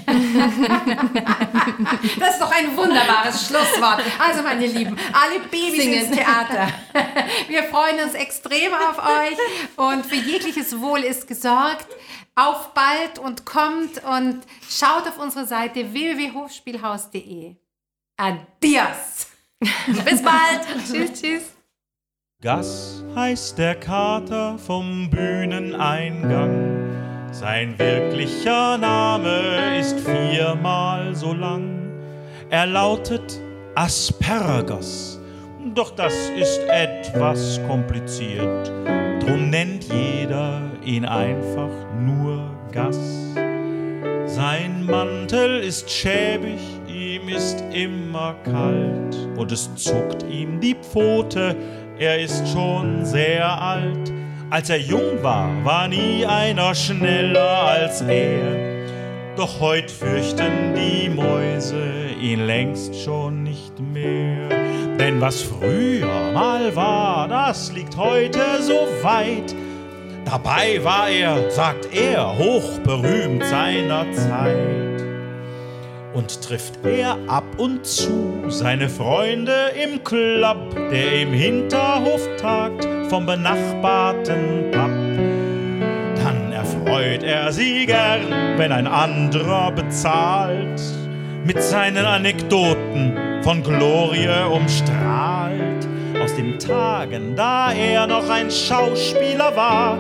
ist 2.34 2.42
doch 2.42 2.52
ein 2.52 2.78
wunderbares 2.78 3.48
Schlusswort. 3.48 4.02
Also, 4.20 4.42
meine 4.42 4.68
Lieben, 4.68 4.96
alle 5.12 5.42
Babys 5.50 5.82
Singen. 5.84 6.06
ins 6.06 6.12
Theater. 6.12 6.70
Wir 7.50 7.64
freuen 7.66 8.00
uns 8.06 8.14
extrem 8.14 8.74
auf 8.74 9.00
euch 9.00 9.38
und 9.76 10.06
für 10.06 10.16
jegliches 10.16 10.80
Wohl 10.80 11.00
ist 11.00 11.28
gesorgt. 11.28 11.88
Auf 12.36 12.74
bald 12.74 13.20
und 13.20 13.46
kommt 13.46 14.02
und 14.06 14.40
schaut 14.70 15.06
auf 15.10 15.18
unsere 15.20 15.46
Seite 15.46 15.92
www.hofspielhaus.de. 15.92 17.58
Adios! 18.16 19.28
Bis 20.06 20.24
bald! 20.24 20.66
tschüss, 20.90 21.22
tschüss! 21.22 21.44
Gas 22.42 23.04
heißt 23.14 23.58
der 23.58 23.76
Kater 23.76 24.58
vom 24.58 25.10
Bühneneingang. 25.10 27.01
Sein 27.32 27.80
wirklicher 27.80 28.78
Name 28.78 29.80
ist 29.80 29.98
viermal 30.02 31.16
so 31.16 31.34
lang. 31.34 31.90
Er 32.50 32.66
lautet 32.66 33.40
Aspergos, 33.74 35.18
doch 35.74 35.92
das 35.92 36.14
ist 36.38 36.60
etwas 36.68 37.62
kompliziert. 37.68 38.70
Drum 39.22 39.50
nennt 39.50 39.86
jeder 39.86 40.62
ihn 40.84 41.06
einfach 41.06 41.72
nur 41.98 42.50
Gas. 42.74 43.00
Sein 44.26 44.86
Mantel 44.86 45.62
ist 45.62 45.90
schäbig, 45.90 46.60
ihm 46.88 47.30
ist 47.30 47.64
immer 47.72 48.36
kalt 48.44 49.16
und 49.38 49.54
es 49.54 49.74
zuckt 49.76 50.24
ihm 50.30 50.60
die 50.60 50.76
Pfote, 50.76 51.56
er 51.98 52.20
ist 52.20 52.46
schon 52.50 53.06
sehr 53.06 53.46
alt. 53.46 54.21
Als 54.52 54.70
er 54.70 54.80
jung 54.80 55.24
war, 55.24 55.50
war 55.64 55.88
nie 55.88 56.26
einer 56.26 56.76
schneller 56.76 57.70
als 57.70 58.02
er. 58.02 58.82
Doch 59.38 59.62
heut 59.62 59.90
fürchten 59.90 60.76
die 60.76 61.08
Mäuse 61.08 62.10
ihn 62.22 62.46
längst 62.46 62.94
schon 63.02 63.44
nicht 63.44 63.80
mehr. 63.80 64.50
Denn 65.00 65.22
was 65.22 65.42
früher 65.42 66.34
mal 66.34 66.76
war, 66.76 67.30
das 67.30 67.72
liegt 67.72 67.96
heute 67.96 68.42
so 68.60 68.74
weit. 69.02 69.56
Dabei 70.26 70.84
war 70.84 71.08
er, 71.08 71.50
sagt 71.50 71.88
er, 71.96 72.38
hochberühmt 72.38 73.46
seiner 73.46 74.12
Zeit. 74.12 75.02
Und 76.14 76.42
trifft 76.42 76.86
er 76.86 77.18
ab 77.28 77.46
und 77.58 77.86
zu 77.86 78.50
seine 78.50 78.90
Freunde 78.90 79.72
im 79.82 80.04
Club, 80.04 80.76
der 80.92 81.22
im 81.22 81.32
Hinterhof 81.32 82.28
tagt, 82.36 82.86
vom 83.12 83.26
benachbarten 83.26 84.72
Pub. 84.72 84.90
Dann 86.24 86.54
erfreut 86.54 87.24
er 87.24 87.52
sie 87.52 87.86
gern, 87.86 88.22
wenn 88.56 88.72
ein 88.72 88.88
anderer 88.88 89.70
bezahlt, 89.74 90.82
mit 91.44 91.62
seinen 91.62 92.06
Anekdoten 92.06 93.42
von 93.42 93.64
Glorie 93.64 94.30
umstrahlt. 94.50 95.86
Aus 96.24 96.34
den 96.38 96.58
Tagen, 96.58 97.36
da 97.36 97.74
er 97.74 98.08
noch 98.08 98.30
ein 98.30 98.50
Schauspieler 98.50 99.58
war, 99.58 99.98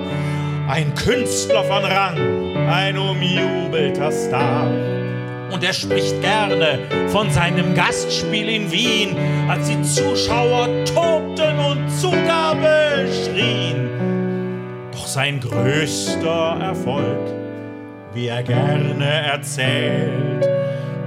ein 0.69 0.95
Künstler 0.95 1.65
von 1.65 1.83
Rang, 1.83 2.15
ein 2.69 2.97
umjubelter 2.97 4.09
Star. 4.13 4.67
Und 5.51 5.65
er 5.65 5.73
spricht 5.73 6.21
gerne 6.21 6.79
von 7.09 7.29
seinem 7.29 7.75
Gastspiel 7.75 8.47
in 8.47 8.71
Wien, 8.71 9.17
als 9.49 9.67
die 9.67 9.81
Zuschauer 9.81 10.69
tobten 10.85 11.59
und 11.59 11.89
Zugabe 11.89 12.80
schrien. 13.07 13.89
Doch 14.91 15.07
sein 15.07 15.39
größter 15.39 16.59
Erfolg, 16.61 17.31
wie 18.13 18.27
er 18.27 18.43
gerne 18.43 19.31
erzählt, 19.31 20.45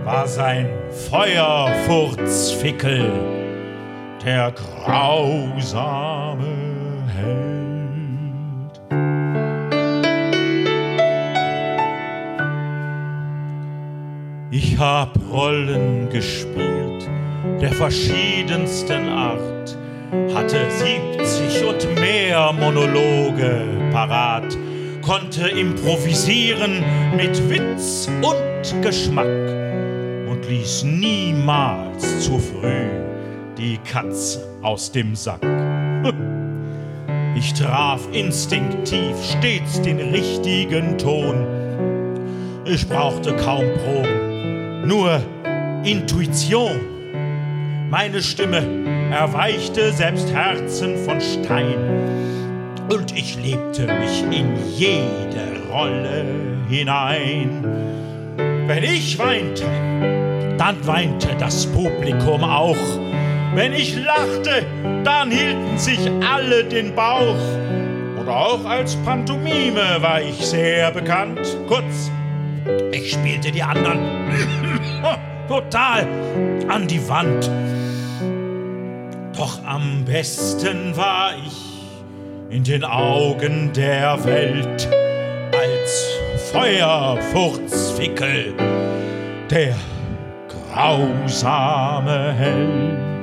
war 0.04 0.26
sein 0.26 0.68
Feuerfurzfickel, 1.10 3.12
der 4.24 4.52
grausame 4.52 6.46
Held. 7.14 8.80
Ich 14.50 14.78
hab 14.78 15.18
Rollen 15.30 16.08
gespielt 16.10 16.74
der 17.60 17.72
verschiedensten 17.72 19.08
Art, 19.08 19.76
hatte 20.34 20.70
70 20.70 21.64
und 21.64 22.00
mehr 22.00 22.52
Monologe 22.52 23.64
parat, 23.92 24.56
konnte 25.02 25.48
improvisieren 25.48 26.82
mit 27.16 27.48
Witz 27.48 28.08
und 28.22 28.82
Geschmack 28.82 29.26
und 30.28 30.46
ließ 30.48 30.84
niemals 30.84 32.24
zu 32.24 32.38
früh 32.38 32.88
die 33.56 33.78
Katze 33.90 34.46
aus 34.62 34.90
dem 34.90 35.14
Sack. 35.14 35.40
Ich 37.36 37.52
traf 37.52 38.00
instinktiv 38.12 39.16
stets 39.20 39.82
den 39.82 39.98
richtigen 39.98 40.96
Ton. 40.98 41.44
Ich 42.64 42.88
brauchte 42.88 43.34
kaum 43.34 43.64
Proben 43.84 44.86
nur 44.86 45.20
Intuition. 45.84 46.80
Meine 47.90 48.22
Stimme 48.22 48.62
erweichte 49.14 49.92
selbst 49.92 50.32
Herzen 50.32 50.96
von 51.04 51.20
Stein 51.20 51.78
und 52.92 53.16
ich 53.16 53.36
lebte 53.36 53.86
mich 53.86 54.22
in 54.24 54.56
jede 54.76 55.70
Rolle 55.70 56.24
hinein. 56.68 57.64
Wenn 58.66 58.82
ich 58.82 59.16
weinte, 59.16 59.62
dann 60.58 60.84
weinte 60.84 61.28
das 61.38 61.64
Publikum 61.66 62.42
auch. 62.42 62.76
Wenn 63.54 63.72
ich 63.72 63.96
lachte, 64.04 64.66
dann 65.04 65.30
hielten 65.30 65.78
sich 65.78 66.10
alle 66.28 66.64
den 66.64 66.92
Bauch. 66.92 67.38
Oder 68.20 68.36
auch 68.36 68.64
als 68.64 68.96
Pantomime 68.96 69.98
war 70.00 70.20
ich 70.22 70.44
sehr 70.44 70.90
bekannt. 70.90 71.56
Kurz, 71.68 72.10
ich 72.90 73.12
spielte 73.12 73.52
die 73.52 73.62
anderen 73.62 74.00
total 75.48 76.04
an 76.68 76.88
die 76.88 77.08
Wand. 77.08 77.48
Doch 79.36 79.64
am 79.64 80.04
besten 80.04 80.96
war 80.96 81.32
ich 81.36 81.74
in 82.54 82.62
den 82.62 82.84
Augen 82.84 83.72
der 83.72 84.24
Welt 84.24 84.88
als 85.52 86.06
Feuerfurzfickel, 86.52 88.54
der 89.50 89.74
grausame 90.72 92.32
Held. 92.32 93.13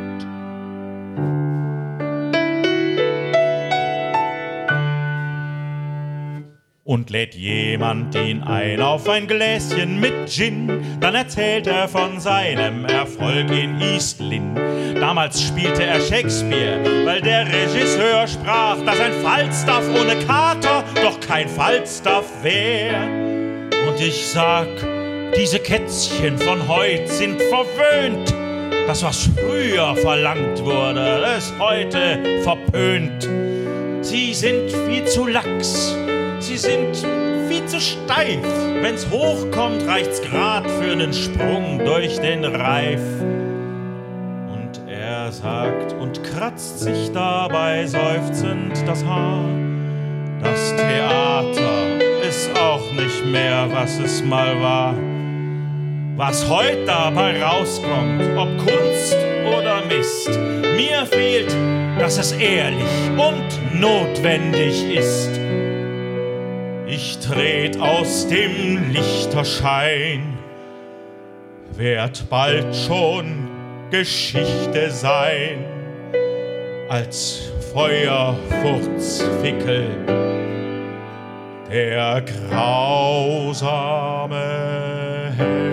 Und 6.92 7.10
lädt 7.10 7.36
jemand 7.36 8.14
ihn 8.16 8.44
ein 8.44 8.82
auf 8.82 9.08
ein 9.08 9.26
Gläschen 9.26 10.02
mit 10.02 10.30
Gin. 10.30 11.00
Dann 11.00 11.16
erzählt 11.16 11.66
er 11.66 11.88
von 11.88 12.20
seinem 12.20 12.84
Erfolg 12.84 13.50
in 13.50 13.80
East 13.80 14.20
Lynn. 14.20 14.56
Damals 15.00 15.42
spielte 15.42 15.86
er 15.86 16.02
Shakespeare, 16.02 16.84
weil 17.06 17.22
der 17.22 17.46
Regisseur 17.48 18.28
sprach, 18.28 18.76
dass 18.86 19.00
ein 19.00 19.14
Falstaff 19.24 19.86
ohne 19.90 20.18
Kater 20.26 20.84
doch 21.02 21.18
kein 21.22 21.48
Falstaff 21.48 22.26
wär. 22.44 23.02
Und 23.88 23.98
ich 24.02 24.28
sag, 24.28 24.68
diese 25.38 25.60
Kätzchen 25.60 26.38
von 26.38 26.68
heut 26.68 27.08
sind 27.08 27.42
verwöhnt. 27.44 28.36
Das, 28.86 29.02
was 29.02 29.30
früher 29.38 29.96
verlangt 29.96 30.62
wurde, 30.66 31.24
ist 31.38 31.54
heute 31.58 32.42
verpönt. 32.44 33.30
Sie 34.12 34.34
sind 34.34 34.70
viel 34.70 35.06
zu 35.06 35.26
lax 35.26 35.96
Sie 36.40 36.58
sind 36.58 36.98
viel 37.48 37.66
zu 37.66 37.80
steif. 37.80 38.44
Wenn's 38.82 39.10
hochkommt, 39.10 39.88
reicht's 39.88 40.22
grad 40.22 40.70
für 40.70 40.92
einen 40.92 41.14
Sprung 41.14 41.80
durch 41.80 42.20
den 42.20 42.44
Reif. 42.44 43.00
Und 43.22 44.82
er 44.90 45.32
sagt 45.32 45.94
und 45.94 46.22
kratzt 46.26 46.82
sich 46.82 47.10
dabei 47.14 47.88
seufzend 47.88 48.86
das 48.86 49.02
Haar. 49.06 49.46
Das 50.44 50.76
Theater 50.76 52.02
ist 52.28 52.50
auch 52.60 52.92
nicht 52.92 53.26
mehr, 53.28 53.70
was 53.72 53.98
es 53.98 54.22
mal 54.26 54.62
war. 54.62 54.94
Was 56.18 56.50
heute 56.50 56.84
dabei 56.84 57.42
rauskommt, 57.42 58.24
ob 58.36 58.58
Kunst 58.58 59.16
oder 59.52 59.84
Mist, 59.86 60.30
mir 60.76 61.06
fehlt, 61.06 61.56
dass 62.00 62.18
es 62.18 62.32
ehrlich 62.32 63.12
und 63.12 63.46
notwendig 63.80 64.96
ist. 64.96 65.30
Ich 66.88 67.20
tret 67.20 67.80
aus 67.80 68.28
dem 68.28 68.92
Lichterschein, 68.92 70.40
werd 71.78 72.28
bald 72.30 72.76
schon 72.76 73.48
Geschichte 73.92 74.90
sein, 74.90 75.64
als 76.90 77.52
Feuerfurzfickel, 77.74 79.86
der 81.70 82.24
grausame 82.50 84.42
Held. 85.38 85.71